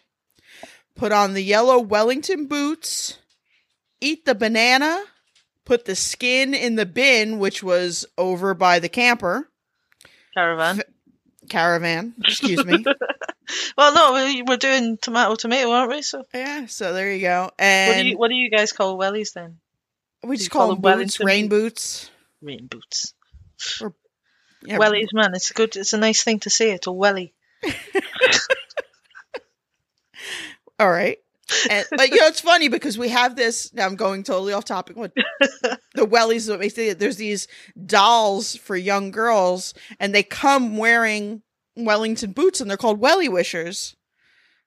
[0.96, 3.18] Put on the yellow Wellington boots.
[4.00, 5.02] Eat the banana.
[5.66, 9.48] Put the skin in the bin, which was over by the camper
[10.34, 10.82] caravan.
[11.48, 12.14] caravan.
[12.24, 12.84] Excuse me.
[13.76, 16.02] Well, no, we we're doing tomato tomato, aren't we?
[16.02, 17.42] So yeah, so there you go.
[17.44, 19.58] what And do you what do you guys call wellies then?
[20.22, 22.10] we just call call them them boots, rain boots?
[22.40, 23.14] Rain boots.
[24.66, 25.76] Yeah, Wellies, man, it's a good.
[25.76, 26.70] It's a nice thing to say.
[26.70, 27.34] It's a welly.
[30.78, 31.18] All right.
[31.70, 34.64] And but you know it's funny because we have this now I'm going totally off
[34.64, 35.12] topic with
[35.94, 37.46] the wellies that makes it there's these
[37.84, 41.42] dolls for young girls and they come wearing
[41.76, 43.96] Wellington boots and they're called welly wishers.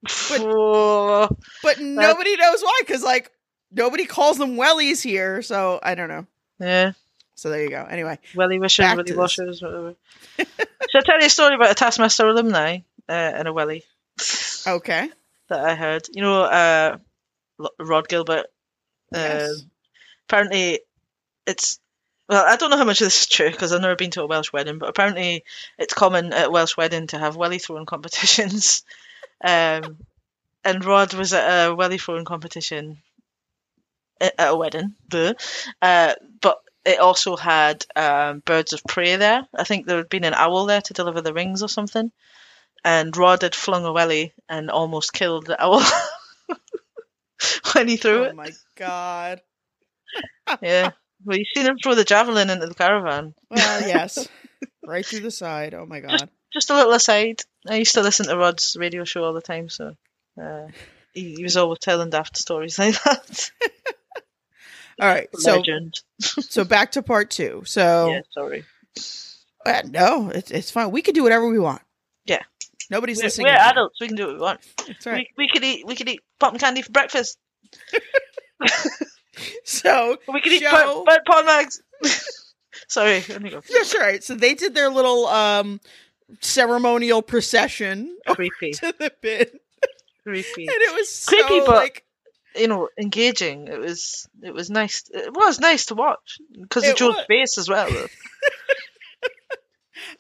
[0.04, 1.30] But- Oh,
[1.64, 3.32] But nobody knows why cuz like
[3.72, 6.26] nobody calls them wellies here, so I don't know.
[6.60, 6.92] yeah.
[7.36, 7.86] So there you go.
[7.88, 9.96] Anyway, Welly wishers, welly washers, whatever.
[10.40, 13.84] Should I tell you a story about a Taskmaster alumni uh, and a welly
[14.66, 15.10] okay.
[15.50, 16.08] that I heard?
[16.12, 16.98] You know, uh,
[17.80, 18.48] Rhod Gilbert.
[19.14, 19.64] Uh, Yes.
[20.28, 20.80] Apparently,
[21.46, 21.80] it's
[22.28, 24.24] well, I don't know how much of this is true because I've never been to
[24.24, 25.44] a Welsh wedding, but apparently
[25.78, 28.84] it's common at Welsh wedding to have welly throwing competitions.
[29.44, 29.98] Um,
[30.64, 32.98] and Rhod was at a welly throwing competition
[34.20, 34.96] at at a wedding,
[35.82, 39.46] uh, but it also had um, birds of prey there.
[39.54, 42.12] I think there had been an owl there to deliver the rings or something.
[42.84, 45.82] And Rhod had flung a welly and almost killed the owl
[47.74, 48.32] when he threw Oh it.
[48.32, 49.42] Oh my god.
[50.62, 50.92] Yeah.
[51.24, 53.34] Well, you've seen him throw the javelin into the caravan.
[53.50, 54.28] Well, yes.
[54.86, 55.74] right through the side.
[55.74, 56.30] Oh my god.
[56.54, 57.42] Just a little aside.
[57.68, 59.96] I used to listen to Rhod's radio show all the time, so
[60.42, 60.68] uh,
[61.14, 63.52] he, he was always telling daft stories like that.
[65.00, 65.30] All right.
[65.36, 65.94] So Legend.
[66.20, 67.64] so back to part 2.
[67.66, 68.66] So Yeah, sorry.
[69.64, 70.90] Uh, no, it's it's fine.
[70.90, 71.82] We can do whatever we want.
[72.26, 72.42] Yeah.
[72.90, 73.48] Nobody's We're, listening.
[73.48, 73.72] we're us.
[73.72, 74.02] adults.
[74.02, 74.60] We can do what we want.
[74.88, 75.28] That's right.
[75.38, 75.86] We, we could eat.
[75.86, 77.38] We could eat cotton candy for breakfast.
[79.64, 81.82] So We can eat Show- bird, bird paw mags.
[82.88, 83.24] sorry.
[83.30, 83.62] Let me go.
[83.70, 84.24] that's right.
[84.24, 85.80] So they did their little um
[86.42, 88.72] ceremonial procession Creepy.
[88.74, 89.46] to the bin,
[90.24, 90.68] Creepy.
[90.68, 92.04] and it was so Creepy, but- like
[92.56, 93.68] You know, engaging.
[93.68, 94.28] It was.
[94.42, 95.04] It was nice.
[95.14, 97.26] It was nice to watch because It of Joe's was.
[97.28, 97.88] face as well.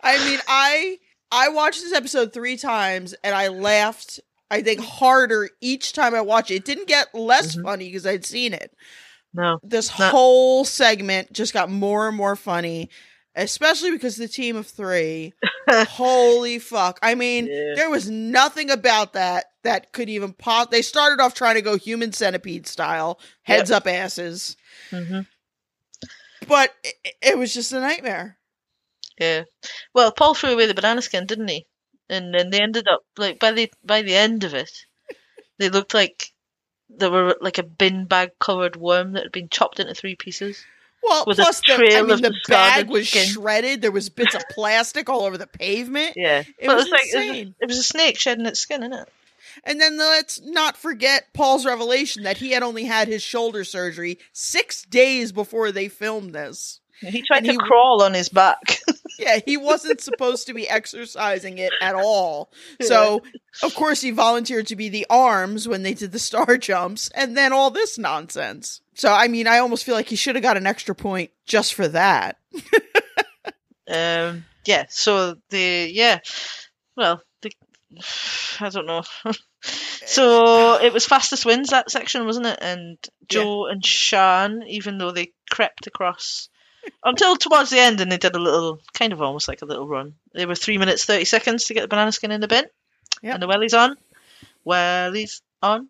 [0.01, 0.97] I mean, I
[1.31, 4.19] I watched this episode three times, and I laughed.
[4.49, 6.55] I think harder each time I watched it.
[6.55, 7.63] It didn't get less Mhm.
[7.63, 8.73] funny because I'd seen it.
[9.37, 9.59] No.
[9.63, 12.89] This Not- whole segment just got more and more funny,
[13.35, 15.33] especially because the team of three.
[15.69, 16.97] holy fuck!
[17.03, 17.73] I mean, Yeah.
[17.75, 20.71] there was nothing about that that could even pop.
[20.71, 24.57] They started off trying to go human centipede style, heads up asses,
[24.89, 25.21] hmm
[26.47, 28.37] but it, it was just a nightmare.
[29.19, 29.43] Yeah.
[29.93, 31.65] Well, Paul threw away the banana skin, didn't he?
[32.09, 34.71] And then they ended up like by the by the end of it,
[35.59, 36.31] they looked like
[36.89, 40.63] they were like a bin bag covered worm that had been chopped into three pieces.
[41.03, 43.27] Well, With a plus the, I mean, of the bag was skin.
[43.27, 43.81] shredded.
[43.81, 46.13] There was bits of plastic all over the pavement.
[46.15, 46.39] Yeah.
[46.57, 47.55] It But was like it was, insane.
[47.59, 49.05] a, it was a snake shedding its skin, innit?
[49.63, 54.17] And then let's not forget Paul's revelation that he had only had his shoulder surgery
[54.33, 56.79] six days before they filmed this.
[57.01, 58.79] He tried to he- crawl on his back.
[58.87, 62.51] Yeah, Yeah, he wasn't supposed to be exercising it at all.
[62.81, 63.23] So,
[63.63, 67.35] of course, he volunteered to be the arms when they did the star jumps, and
[67.35, 68.81] then all this nonsense.
[68.93, 71.73] So, I mean, I almost feel like he should have got an extra point just
[71.73, 72.37] for that.
[73.87, 74.85] Um, yeah.
[74.89, 76.19] So the yeah,
[76.95, 77.51] well, the,
[78.59, 79.03] I don't know.
[80.05, 82.59] so it was fastest wins that section, wasn't it?
[82.61, 86.49] And Joe and Sian, even though they crept across
[87.03, 89.87] until towards the end, and they did a little, kind of almost like a little
[89.87, 90.15] run.
[90.33, 92.65] They were three minutes thirty seconds to get the banana skin in the bin,
[93.23, 93.33] Yep.
[93.33, 93.95] and the wellies on,
[94.65, 95.89] wellies on,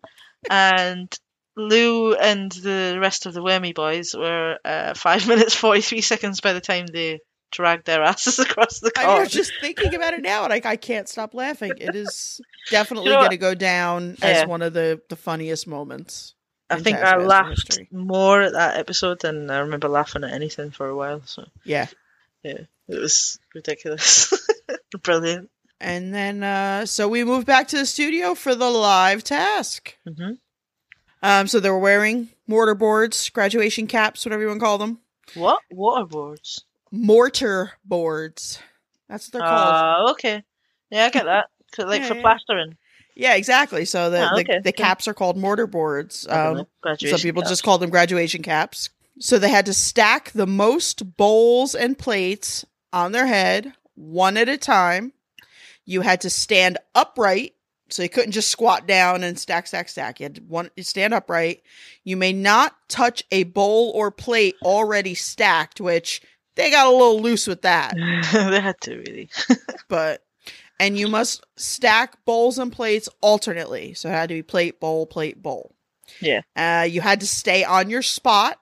[0.50, 1.12] and.
[1.60, 6.40] Lou and the rest of the Wormy boys were uh, five minutes forty three seconds
[6.40, 7.18] by the time they
[7.50, 9.18] dragged their asses across the I car.
[9.18, 11.78] was just thinking about it now, and I, I can't stop laughing.
[11.80, 12.40] It is
[12.70, 14.42] definitely You know going to go down Yeah.
[14.42, 16.36] as one of the, the funniest moments.
[16.70, 20.88] I think I laughed more at that episode than I remember laughing at anything for
[20.88, 21.22] a while.
[21.24, 21.86] So Yeah.
[22.42, 24.32] yeah, it was ridiculous,
[25.02, 25.50] brilliant.
[25.80, 29.96] And then, uh, so we moved back to the studio for the live task.
[30.06, 30.32] hmm
[31.22, 34.98] Um, so they were wearing mortar boards, graduation caps, whatever you want to call them.
[35.34, 36.64] What water boards?
[36.90, 38.58] Mortar boards.
[39.08, 39.74] That's what they're called.
[39.74, 40.42] Ah, okay.
[40.90, 41.46] Yeah, I get that.
[41.78, 42.20] like Yeah, for yeah.
[42.22, 42.76] plastering.
[43.18, 43.84] Yeah, exactly.
[43.84, 44.60] So the, the, okay.
[44.60, 46.24] the caps are called mortar boards.
[46.28, 47.50] Um, some people caps.
[47.50, 48.90] just call them graduation caps.
[49.18, 54.48] So they had to stack the most bowls and plates on their head one at
[54.48, 55.12] a time.
[55.84, 57.54] You had to stand upright.
[57.90, 60.20] So you couldn't just squat down and stack, stack, stack.
[60.20, 61.62] You had to one, you stand upright.
[62.04, 66.22] You may not touch a bowl or plate already stacked, which
[66.54, 67.94] they got a little loose with that.
[68.32, 69.28] they had to really.
[69.88, 70.22] But
[70.80, 73.94] and you must stack bowls and plates alternately.
[73.94, 75.74] So it had to be plate, bowl, plate, bowl.
[76.20, 76.40] Yeah.
[76.56, 78.58] Uh, you had to stay on your spot,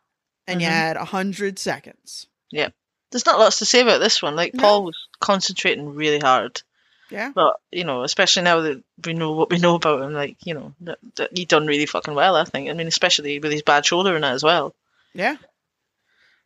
[0.46, 0.70] and you Mhm.
[0.72, 2.26] had a hundred seconds.
[2.50, 2.68] Yeah.
[3.10, 4.34] There's not lots to say about this one.
[4.36, 4.62] Like No.
[4.62, 6.62] Paul was concentrating really hard.
[7.08, 7.30] Yeah.
[7.34, 10.54] But you know, especially now that we know what we know about him, like you
[10.54, 12.34] know, that, that he done really fucking well.
[12.34, 12.68] I think.
[12.68, 14.74] I mean, especially with his bad shoulder and that as well.
[15.14, 15.36] Yeah.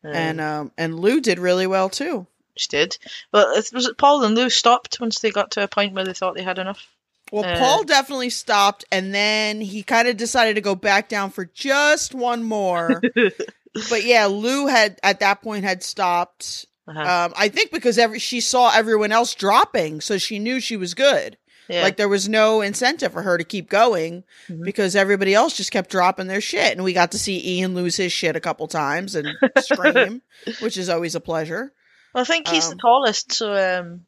[0.04, 2.26] Um, and um, and Lou did really well too.
[2.61, 2.98] Which did.
[3.32, 6.04] But it- was it Paul and Lou stopped once they got to a point where
[6.04, 6.86] they thought they had enough?
[7.32, 11.30] Well, Uh, Paul definitely stopped, and then he kind of decided to go back down
[11.30, 13.00] for just one more.
[13.88, 16.66] but yeah, Lou had at that point had stopped.
[16.86, 17.00] Uh-huh.
[17.00, 20.92] Um, I think because every she saw everyone else dropping, so she knew she was
[20.92, 21.38] good.
[21.68, 21.82] yeah.
[21.84, 24.64] Like there was no incentive for her to keep going Mhm.
[24.64, 27.96] because everybody else just kept dropping their shit, and we got to see Iain lose
[27.96, 29.28] his shit a couple times and
[29.61, 30.22] scream,
[30.61, 31.72] which is always a pleasure.
[32.14, 34.06] Well, I think he's um, the tallest, so um,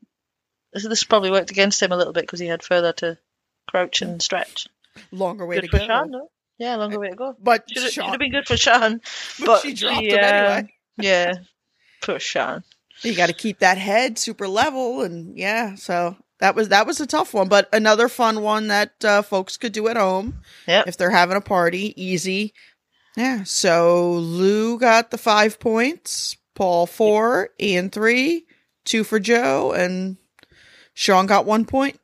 [0.72, 3.18] this, probably worked against him a little bit because he had further to
[3.68, 4.66] crouch and stretch.
[5.10, 6.28] Longer way good to go, Sian, no?
[6.58, 7.36] Yeah, longer way to go.
[7.40, 9.00] but it Should have been good for Sian.
[9.38, 10.74] but, but she dropped she, him uh, anyway.
[10.98, 11.32] Yeah,
[12.02, 12.64] poor Sian.
[13.02, 17.00] You got to keep that head super level, and yeah, so that was that was
[17.00, 20.88] a tough one, but another fun one that uh, folks could do at home Yep.
[20.88, 22.52] if they're having a party, easy.
[23.16, 23.44] Yeah.
[23.44, 28.46] So Lou got the five points, Paul four, Iain three,
[28.84, 30.16] two for Joe, and
[30.94, 31.98] Sian got one point.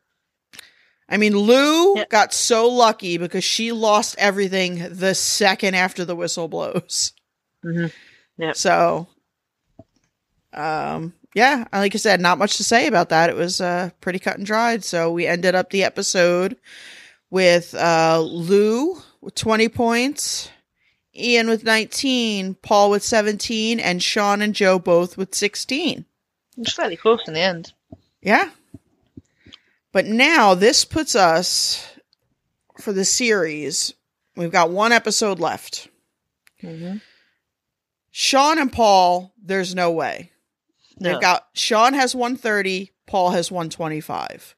[1.08, 2.10] I mean, Lou Yep.
[2.10, 7.12] got so lucky because she lost everything the second after the whistle blows.
[7.64, 7.90] Mhm.
[8.38, 8.56] Yep.
[8.56, 9.08] So,
[10.52, 13.30] um, yeah, like I said, not much to say about that.
[13.30, 14.84] It was uh, pretty cut and dried.
[14.84, 16.56] So we ended up the episode
[17.30, 20.50] with uh, Lou with 20 points,
[21.18, 26.04] Iain with 19, Paul with 17, and Sian and Joe both with 16.
[26.58, 27.72] It's fairly close in the end.
[28.20, 28.50] Yeah.
[29.92, 31.86] But now this puts us
[32.80, 33.94] for the series.
[34.36, 35.88] We've got one episode left.
[36.62, 36.98] Mm-hmm.
[38.10, 40.32] Sian and Paul, there's no way.
[40.98, 41.12] No.
[41.12, 44.56] They've got Sian has 130, Paul has 125.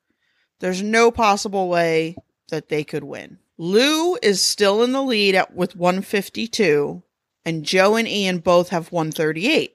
[0.60, 2.16] There's no possible way
[2.48, 3.38] that they could win.
[3.60, 7.02] Lou is still in the lead at, with 152,
[7.44, 9.74] and Joe and Iain both have 138.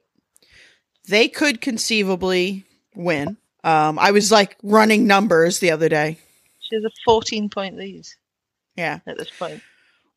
[1.07, 2.65] They could conceivably
[2.95, 3.37] win.
[3.63, 6.17] Um, I was like running numbers the other day.
[6.61, 8.07] She has a 14 point lead
[8.75, 9.01] Yeah.
[9.05, 9.61] at this point.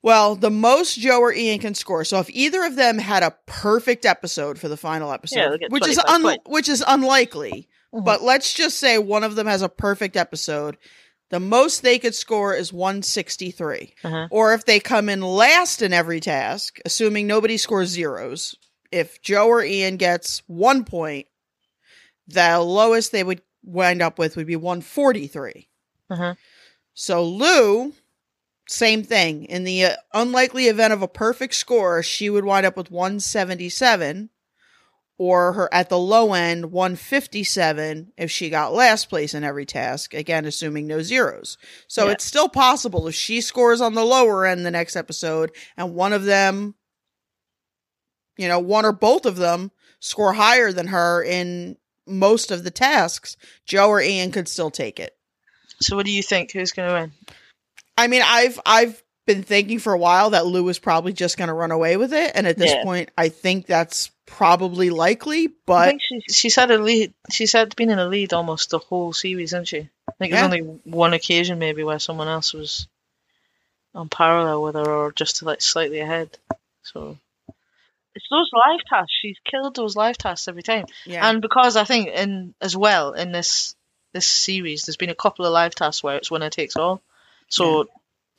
[0.00, 2.04] Well, the most Joe or Iain can score.
[2.04, 5.86] So if either of them had a perfect episode for the final episode, Yeah, which
[5.86, 6.44] is un- points.
[6.46, 8.04] which is unlikely, Mhm.
[8.04, 10.78] but let's just say one of them has a perfect episode,
[11.30, 13.94] the most they could score is 163.
[14.04, 14.28] Uh-huh.
[14.30, 18.54] Or if they come in last in every task, assuming nobody scores zeros,
[18.90, 21.26] if Joe or Iain gets 1 point,
[22.26, 25.68] the lowest they would wind up with would be 143.
[26.10, 26.34] Uh-huh.
[26.94, 27.92] So Lou,
[28.66, 29.44] same thing.
[29.44, 34.30] In the uh, unlikely event of a perfect score, she would wind up with 177.
[35.20, 40.14] Or her at the low end 157 if she got last place in every task
[40.14, 41.58] again assuming no zeros
[41.88, 42.12] so Yeah.
[42.12, 46.12] it's still possible if she scores on the lower end the next episode and one
[46.12, 46.76] of them
[48.36, 52.70] you know one or both of them score higher than her in most of the
[52.70, 55.16] tasks joe or iain could still take it
[55.80, 56.52] So what do you think?
[56.52, 57.12] Who's going to win?
[57.96, 61.46] i mean i've i've been thinking for a while that lou is probably just going
[61.48, 62.82] to run away with it and at this Yeah.
[62.82, 67.14] point i think that's probably likely I but think she, she's had a lead.
[67.30, 69.88] She's had been in a lead almost the whole series, hasn't she?
[70.08, 70.46] I think Yeah.
[70.48, 72.86] there's only one occasion maybe where someone else was
[73.94, 76.36] on parallel with her or just like slightly ahead.
[76.82, 77.16] So
[78.14, 79.12] it's those live tasks.
[79.22, 80.84] She's killed those live tasks every time.
[81.06, 83.74] yeah And because I think in as well in this
[84.12, 87.00] this series, there's been a couple of live tasks where it's winner takes all.
[87.48, 87.84] So yeah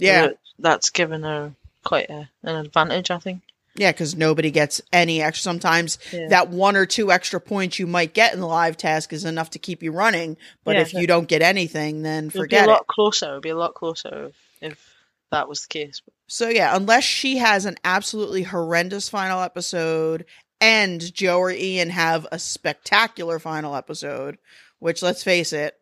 [0.01, 0.29] uh,
[0.59, 3.41] that's given her quite a, an advantage, I think.
[3.75, 5.43] Yeah, because nobody gets any extra.
[5.43, 6.27] Sometimes Yeah.
[6.29, 9.51] that one or two extra points you might get in the live task is enough
[9.51, 10.35] to keep you running.
[10.65, 12.87] But Yeah, if you don't get anything, then It'd be a forget lot it.
[12.87, 13.27] closer.
[13.29, 14.35] It'd be a lot closer if,
[14.71, 14.95] if
[15.31, 16.01] that was the case.
[16.27, 20.25] So yeah, unless she has an absolutely horrendous final episode
[20.59, 24.37] and Joe or Iain have a spectacular final episode,
[24.79, 25.75] which let's face it,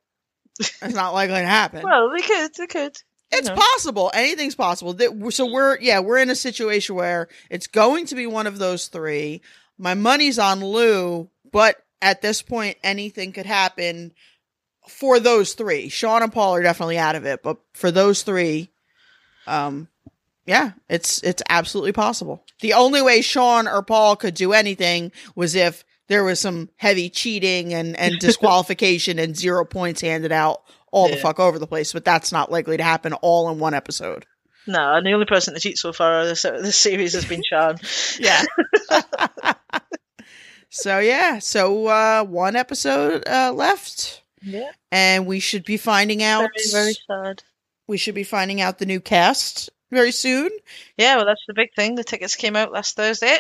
[0.60, 1.82] it's not likely to happen.
[1.84, 2.52] Well, they could.
[2.56, 2.98] They could.
[3.32, 3.56] It's know.
[3.56, 4.12] possible.
[4.14, 4.94] Anything's possible.
[4.94, 8.58] That- So we're yeah, we're in a situation where it's going to be one of
[8.60, 9.42] those three.
[9.78, 14.14] My money's on Lou, but at this point, anything could happen
[14.88, 15.90] for those three.
[15.90, 18.70] Sian and Paul are definitely out of it, but for those three,
[19.46, 19.88] um,
[20.46, 22.44] yeah, it's it's absolutely possible.
[22.62, 27.10] The only way Sian or Paul could do anything was if there was some heavy
[27.10, 30.62] cheating and and disqualification and zero points handed out
[30.92, 33.74] all the fuck over the place, but that's not likely to happen all in one
[33.74, 34.26] episode.
[34.66, 37.78] No, and the only person to cheat so far this this series has been Sian.
[38.20, 38.44] Yeah.
[40.70, 44.72] so yeah, so uh one episode uh left Yeah.
[44.92, 47.44] and we should be finding out Very, very sad.
[47.88, 50.50] we should be finding out the new cast very soon
[50.98, 51.96] Yeah, well, that's the big thing.
[51.96, 53.40] The tickets came out last Thursday.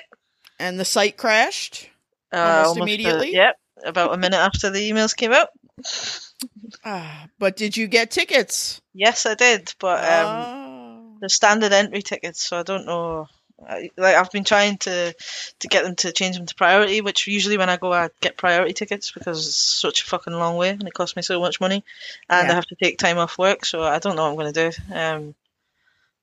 [0.59, 1.89] and the site crashed.
[2.31, 3.33] Uh, Almost uh, immediately?
[3.33, 5.49] yep, about a minute after the emails came out.
[6.83, 8.81] Ah, but did you get tickets?
[8.93, 11.17] Yes, I did, but um, Oh.
[11.19, 13.27] the standard entry tickets, so I don't know.
[13.67, 15.13] I, like I've been trying to
[15.59, 18.37] to get them to change them to priority, which usually when I go I get
[18.37, 21.59] priority tickets because it's such a fucking long way and it costs me so much
[21.59, 21.83] money,
[22.29, 22.51] and Yeah.
[22.51, 24.69] I have to take time off work, so I don't know what I'm going to
[24.69, 24.93] do.
[24.93, 25.35] Um,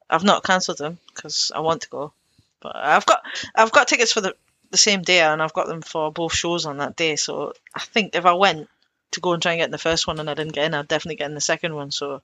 [0.08, 2.12] I've not cancelled them because I want to go,
[2.60, 3.22] but I've got
[3.54, 4.36] I've got tickets for the
[4.70, 7.16] the same day and I've got them for both shows on that day.
[7.16, 8.68] So I think if I went
[9.14, 10.74] to go and try and get in the first one and I didn't get in,
[10.74, 11.90] I'd definitely get in the second one.
[11.90, 12.22] So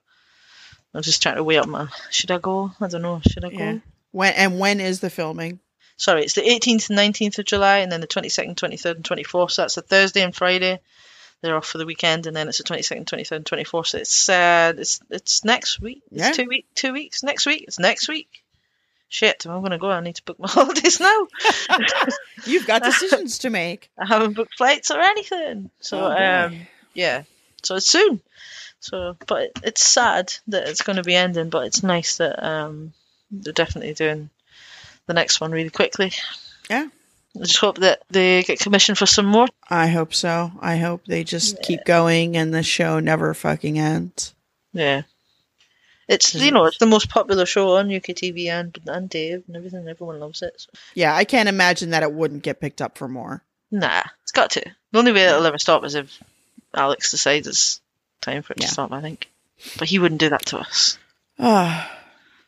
[0.93, 1.87] I'm just trying to weigh up my.
[2.09, 2.71] Should I go?
[2.79, 3.21] I don't know.
[3.27, 3.57] Should I go?
[3.57, 3.77] Yeah.
[4.11, 5.59] When and when is the filming?
[5.97, 9.51] Sorry, it's the 18th and 19th of July, and then the 22nd, 23rd, and 24th.
[9.51, 10.79] So that's a Thursday and Friday.
[11.41, 13.87] They're off for the weekend, and then it's the 22nd, 23rd, and 24th.
[13.87, 16.01] So it's uh, it's it's next week.
[16.11, 16.31] It's Yeah.
[16.31, 17.65] two week, two weeks next week.
[17.67, 18.27] It's next week.
[19.09, 19.91] Shit, I'm gonna go.
[19.91, 21.27] I need to book my holidays now.
[22.45, 23.89] You've got decisions to make.
[23.97, 25.69] I haven't booked flights or anything.
[25.81, 27.23] So Oh, um, yeah,
[27.63, 28.21] so it's soon.
[28.79, 31.49] So, but it's sad that it's going to be ending.
[31.49, 32.93] But it's nice that um,
[33.29, 34.29] they're definitely doing
[35.05, 36.11] the next one really quickly.
[36.69, 36.87] Yeah.
[37.35, 39.47] I just hope that they get commissioned for some more.
[39.69, 40.51] I hope so.
[40.59, 44.33] I hope they just keep going and the show never fucking ends.
[44.73, 45.03] Yeah.
[46.07, 49.55] It's you know it's the most popular show on UK TV and and Dave and
[49.55, 49.87] everything.
[49.87, 50.53] Everyone loves it.
[50.57, 50.69] So.
[50.93, 53.43] Yeah, I can't imagine that it wouldn't get picked up for more.
[53.71, 54.65] Nah, it's got to.
[54.91, 56.21] The only way it'll ever stop is if
[56.75, 57.81] Alex decides it's
[58.21, 58.67] time for it Yeah.
[58.67, 58.91] to stop.
[58.91, 59.29] I think,
[59.77, 60.97] but he wouldn't do that to us.
[61.39, 61.91] Ah,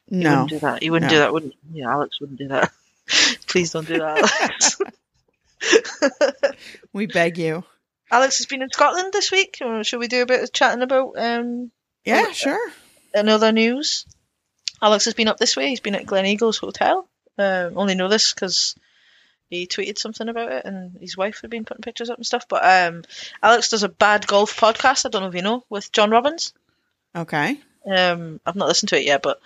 [0.09, 0.29] He no.
[0.29, 0.83] wouldn't do that.
[0.83, 1.15] He wouldn't No.
[1.15, 1.79] do that, wouldn't he?
[1.79, 2.71] Yeah, Alex wouldn't do that.
[3.47, 4.77] Please don't do that, Alex.
[6.93, 7.63] We beg you.
[8.11, 9.57] Alex has been in Scotland this week.
[9.61, 11.71] Or should we do a bit of chatting about um,
[12.05, 12.59] Yeah, sure.
[13.13, 14.05] another news?
[14.81, 15.69] Alex has been up this way.
[15.69, 17.07] He's been at Gleneagles Hotel.
[17.37, 18.75] Um, only know this because
[19.53, 22.47] he tweeted something about it, and his wife had been putting pictures up and stuff.
[22.47, 23.03] But um,
[23.41, 25.05] Alex does a bad golf podcast.
[25.05, 26.53] I don't know if you know with John Robbins.
[27.15, 27.57] Okay.
[27.85, 29.39] Um, I've not listened to it yet, but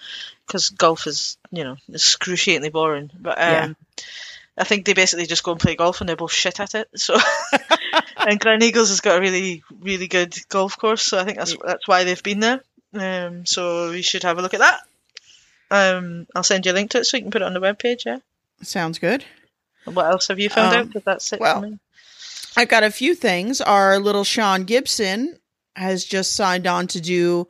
[0.46, 3.12] because golf is, you know, excruciatingly boring.
[3.20, 3.74] But um, Yeah.
[4.60, 6.90] I think they basically just go and play golf, and they're both shit at it.
[6.96, 7.16] So,
[8.18, 11.04] and Gleneagles has got a really, really good golf course.
[11.04, 12.62] So I think that's that's why they've been there.
[12.94, 14.80] Um, so you should have a look at that.
[15.70, 17.60] Um, I'll send you a link to it so you can put it on the
[17.60, 18.06] webpage.
[18.06, 18.20] Yeah.
[18.62, 19.26] Sounds good.
[19.92, 20.94] What else have you found Um, out?
[20.94, 21.38] 'Cause that's it.
[21.38, 21.80] for well, me.
[22.56, 23.62] I got a few things.
[23.62, 25.40] Our little Sian Gibson
[25.76, 27.48] has just signed on to do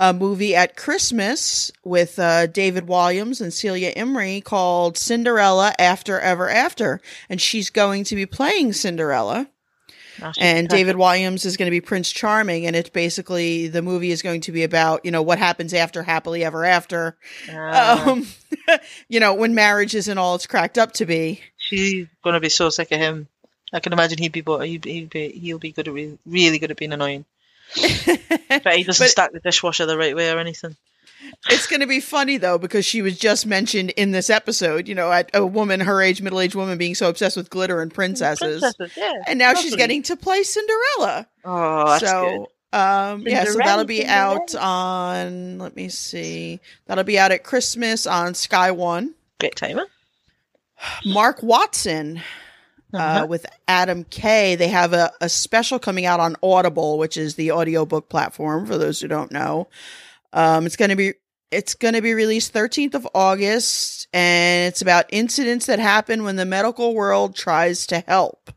[0.00, 6.48] a movie at Christmas with uh, David Walliams and Celia Imrie called Cinderella After Ever
[6.48, 7.00] After.
[7.28, 9.48] And she's going to be playing Cinderella.
[10.20, 10.70] Now And perfect.
[10.70, 12.66] David Walliams is going to be Prince Charming.
[12.66, 16.02] And it's basically the movie is going to be about, you know, what happens after
[16.02, 17.16] Happily Ever After.
[17.52, 18.26] Ah, Um,
[19.08, 21.40] you know, when marriage isn't all it's cracked up to be.
[21.68, 23.28] She's gonna be so sick of him.
[23.72, 26.58] I can imagine he'd be, he'd, be- he'd be, he'll be good at re- really
[26.58, 27.24] good at being annoying.
[28.48, 30.74] But he doesn't But- stack the dishwasher the right way or anything.
[31.50, 34.88] It's going to be funny though because she was just mentioned in this episode.
[34.88, 37.82] You know, at a woman her age, middle aged woman, being so obsessed with glitter
[37.82, 39.12] and princesses, Princesses, yeah.
[39.26, 41.26] and now she's getting to play Cinderella.
[41.44, 42.08] Oh, that's good.
[42.08, 45.58] so, um, yeah, so that'll be Cinderella, out on.
[45.58, 46.60] Let me see.
[46.86, 49.14] That'll be out at Christmas on Sky One.
[49.40, 49.84] Great timer.
[51.04, 52.22] Mark Watson.
[52.94, 53.24] Uh-huh.
[53.24, 57.34] Uh, with Adam Kay, they have a, a special coming out on Audible, which is
[57.34, 59.68] the audiobook platform for those who don't know.
[60.32, 61.12] Um, it's going to be
[61.50, 66.36] it's going to be released 13th of August, and it's about incidents that happen when
[66.36, 68.50] the medical world tries to help.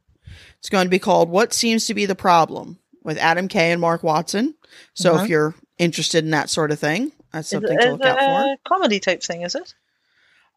[0.59, 3.82] It's going to be called "What Seems to Be the Problem" with Adam Kay and
[3.82, 4.55] Mark Watson.
[4.93, 5.24] So Uh-huh.
[5.26, 8.17] if you're interested in that sort of thing, that's Is it, something to look out
[8.17, 8.53] for.
[8.53, 9.74] a comedy type thing, is it?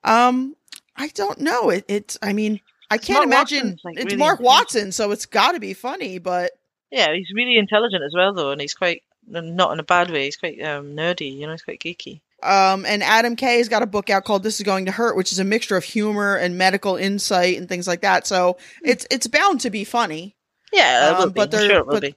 [0.05, 0.55] Um,
[0.97, 1.71] I don't know.
[1.71, 2.19] It, it's.
[2.23, 3.79] I mean, I can't Mark imagine.
[3.85, 4.41] Like, it's really Mark.
[4.41, 6.19] Watson, so it's got to be funny.
[6.19, 6.53] But
[6.91, 10.25] Yeah, he's really intelligent as well, though, and he's quite not in a bad way.
[10.27, 11.53] He's quite um, nerdy, you know.
[11.53, 12.21] He's quite geeky.
[12.43, 15.17] um, and Adam Kay has got a book out called "This Is Going to Hurt,"
[15.17, 18.27] which is a mixture of humor and medical insight and things like that.
[18.27, 20.37] So it's it's bound to be funny.
[20.73, 21.35] Yeah, it Um, be.
[21.35, 22.15] but they're- sure but- be.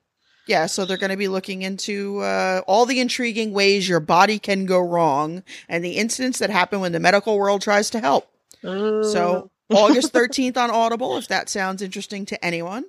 [0.47, 4.39] Yeah, so they're going to be looking into uh, all the intriguing ways your body
[4.39, 8.29] can go wrong and the incidents that happen when the medical world tries to help.
[8.67, 12.85] So August 13th on Audible, if that sounds interesting to anyone.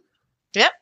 [0.55, 0.73] Yep.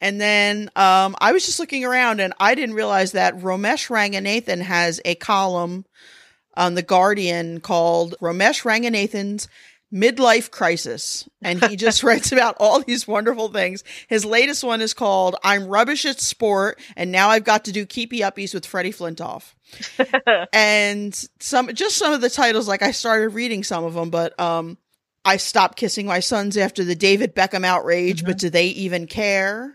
[0.00, 4.60] And then um, I was just looking around and I didn't realize that Romesh Ranganathan
[4.60, 5.84] has a column
[6.56, 9.48] on The Guardian called Romesh Ranganathan's
[9.92, 11.28] Midlife Crisis.
[11.42, 13.84] And he just writes about all these wonderful things.
[14.08, 17.86] His latest one is called I'm Rubbish at Sport and Now I've Got to Do
[17.86, 19.54] Keepy Uppies with Freddie Flintoff
[20.52, 24.38] and some just some of the titles like i started reading some of them but
[24.38, 24.76] um
[25.24, 29.74] i stopped kissing my sons after the david beckham outrage but do they even care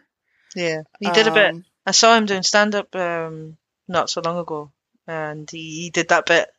[0.57, 1.51] yeah, he did a bit.
[1.51, 3.57] Um, I saw him doing stand up um,
[3.87, 4.71] not so long ago,
[5.05, 6.49] and he, he did that bit.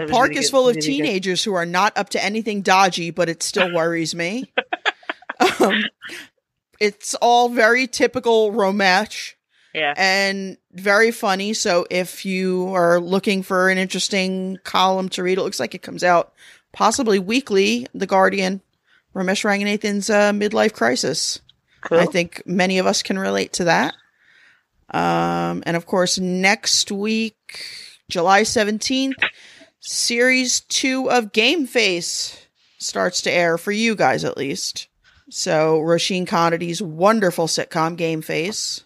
[0.00, 3.42] The park is full of teenagers who are not up to anything dodgy but it
[3.42, 4.52] still worries me
[5.60, 5.84] um,
[6.80, 9.34] it's all very typical romesh
[9.74, 11.54] Yeah, and very funny.
[11.54, 15.82] So if you are looking for an interesting column to read, it looks like it
[15.82, 16.32] comes out
[16.72, 17.86] possibly weekly.
[17.94, 18.60] The Guardian,
[19.14, 21.40] Romesh Ranganathan's uh, midlife crisis.
[21.82, 21.98] cool.
[21.98, 23.94] I think many of us can relate to that.
[24.90, 27.64] Um, and of course, next week,
[28.08, 29.16] July seventeenth,
[29.80, 32.46] series two of Game Face
[32.78, 34.88] starts to air for you guys at least.
[35.28, 38.84] So Roisin Conaty's wonderful sitcom Game Face.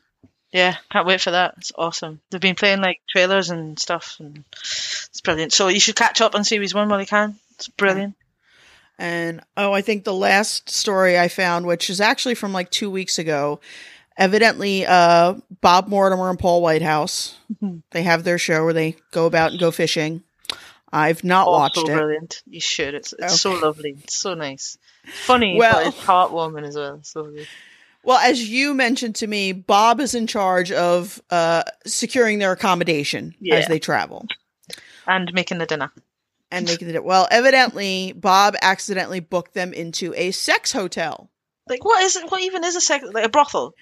[0.52, 1.54] Yeah, can't wait for that.
[1.58, 2.20] It's awesome.
[2.30, 5.52] They've been playing like trailers and stuff, and it's brilliant.
[5.52, 7.38] So you should catch up on series one while you can.
[7.54, 8.14] It's brilliant.
[8.98, 12.90] And oh, I think the last story I found, which is actually from like two
[12.90, 13.60] weeks ago,
[14.16, 17.38] evidently uh, Bob Mortimer and Paul Whitehouse,
[17.92, 20.22] they have their show where they go about and go fishing.
[20.92, 21.86] I've not Oh, watched it.
[21.86, 22.42] brilliant.
[22.46, 22.94] You should.
[22.94, 23.96] It's it's so lovely.
[24.02, 24.76] It's so nice.
[25.24, 27.00] Funny, Well- but it's heartwarming as well.
[27.02, 27.46] So good.
[28.02, 33.34] Well, as you mentioned to me, Bob is in charge of uh, securing their accommodation
[33.40, 33.56] Yeah.
[33.56, 34.26] as they travel.
[35.06, 35.92] And making the dinner.
[36.50, 41.30] And making it well, evidently Bob accidentally booked them into a sex hotel.
[41.68, 42.28] Like what is it?
[42.30, 43.74] What even is a sex like a brothel?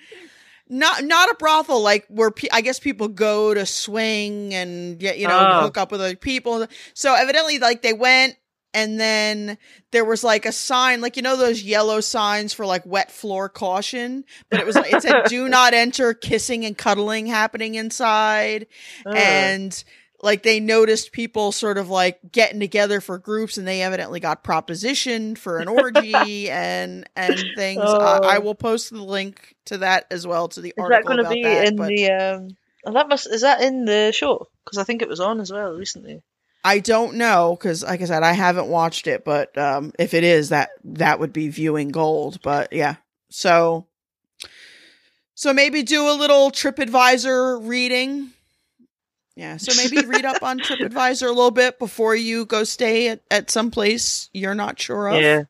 [0.68, 5.18] Not not a brothel like where pe- I guess people go to swing and get
[5.18, 5.60] you know Oh.
[5.62, 6.66] hook up with other people.
[6.94, 8.36] So evidently, like they went
[8.74, 9.56] and then
[9.92, 13.48] there was like a sign, like you know those yellow signs for like wet floor
[13.48, 18.66] caution, but it was like it said "Do not enter," kissing and cuddling happening inside,
[19.06, 19.14] Ugh.
[19.16, 19.84] and
[20.22, 24.42] like they noticed people sort of like getting together for groups and they evidently got
[24.42, 28.00] propositioned for an orgy and and things Oh.
[28.00, 31.14] I, I will post the link to that as well to the is that article
[31.16, 32.10] going to be that in but the?
[32.10, 32.48] um
[32.86, 34.48] oh, That must is that in the show?
[34.64, 36.22] Because I think it was on as well recently.
[36.64, 40.24] i don't know because like i said i haven't watched it but um if it
[40.24, 42.96] is that that would be viewing gold but yeah
[43.30, 43.86] so
[45.34, 48.32] so maybe do a little tripadvisor reading
[49.38, 53.20] yeah so maybe read up on tripadvisor a little bit before you go stay at,
[53.30, 55.42] at some place you're not sure of Yeah,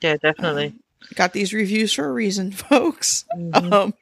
[0.00, 0.74] yeah, definitely.
[1.14, 3.72] got these reviews for a reason folks Mhm.
[3.72, 3.94] um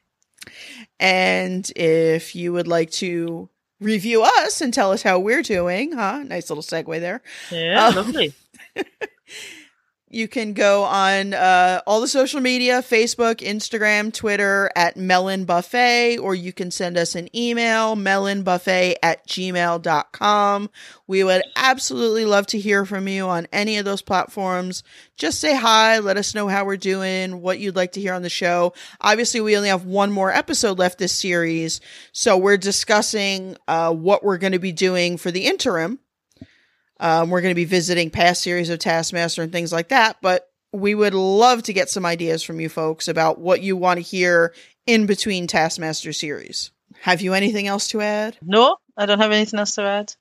[0.99, 3.49] And if you would like to
[3.79, 6.23] review us and tell us how we're doing, huh?
[6.23, 7.21] Nice little segue there.
[7.51, 8.33] Yeah, Um, lovely.
[10.15, 16.19] You can go on uh, all the social media Facebook, Instagram, Twitter at Melon Buffet,
[16.19, 20.69] or you can send us an email, melonbuffet at gmail.com.
[21.05, 24.83] We would absolutely love to hear from you on any of those platforms.
[25.17, 28.21] Just say hi, let us know how we're doing, what you'd like to hear on
[28.21, 28.73] the show.
[29.01, 31.81] Obviously, we only have one more episode left this series,
[32.13, 35.99] so we're discussing uh, what we're going to be doing for the interim.
[36.99, 40.49] Um, we're going to be visiting past series of Taskmaster and things like that, but
[40.71, 44.01] we would love to get some ideas from you folks about what you want to
[44.01, 44.53] hear
[44.85, 46.71] in between Taskmaster series.
[47.01, 48.37] Have you anything else to add?
[48.41, 50.13] No, I don't have anything else to add.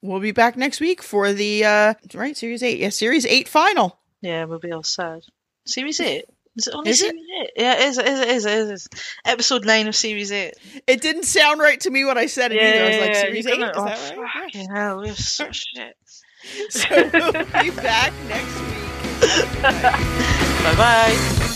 [0.00, 2.78] We'll be back next week for the uh right series 8.
[2.78, 3.98] Yeah, series 8 final.
[4.20, 5.22] Yeah, we'll be all sad.
[5.66, 6.24] Series 8?
[6.56, 7.14] Is it only Is it?
[7.14, 7.50] 8?
[7.56, 8.88] Yeah, it is, it is, it is, it is.
[9.24, 10.54] Episode 9 of Series 8.
[10.86, 12.84] It didn't sound right to me when I said it either.
[12.84, 14.16] I was like Yeah, series 8 is that right?
[14.16, 14.42] Yeah.
[14.42, 15.96] Fucking hell, we're so shit.
[16.70, 18.90] So we'll be back next week.
[19.20, 20.08] Have a good night.
[20.62, 21.48] Bye bye.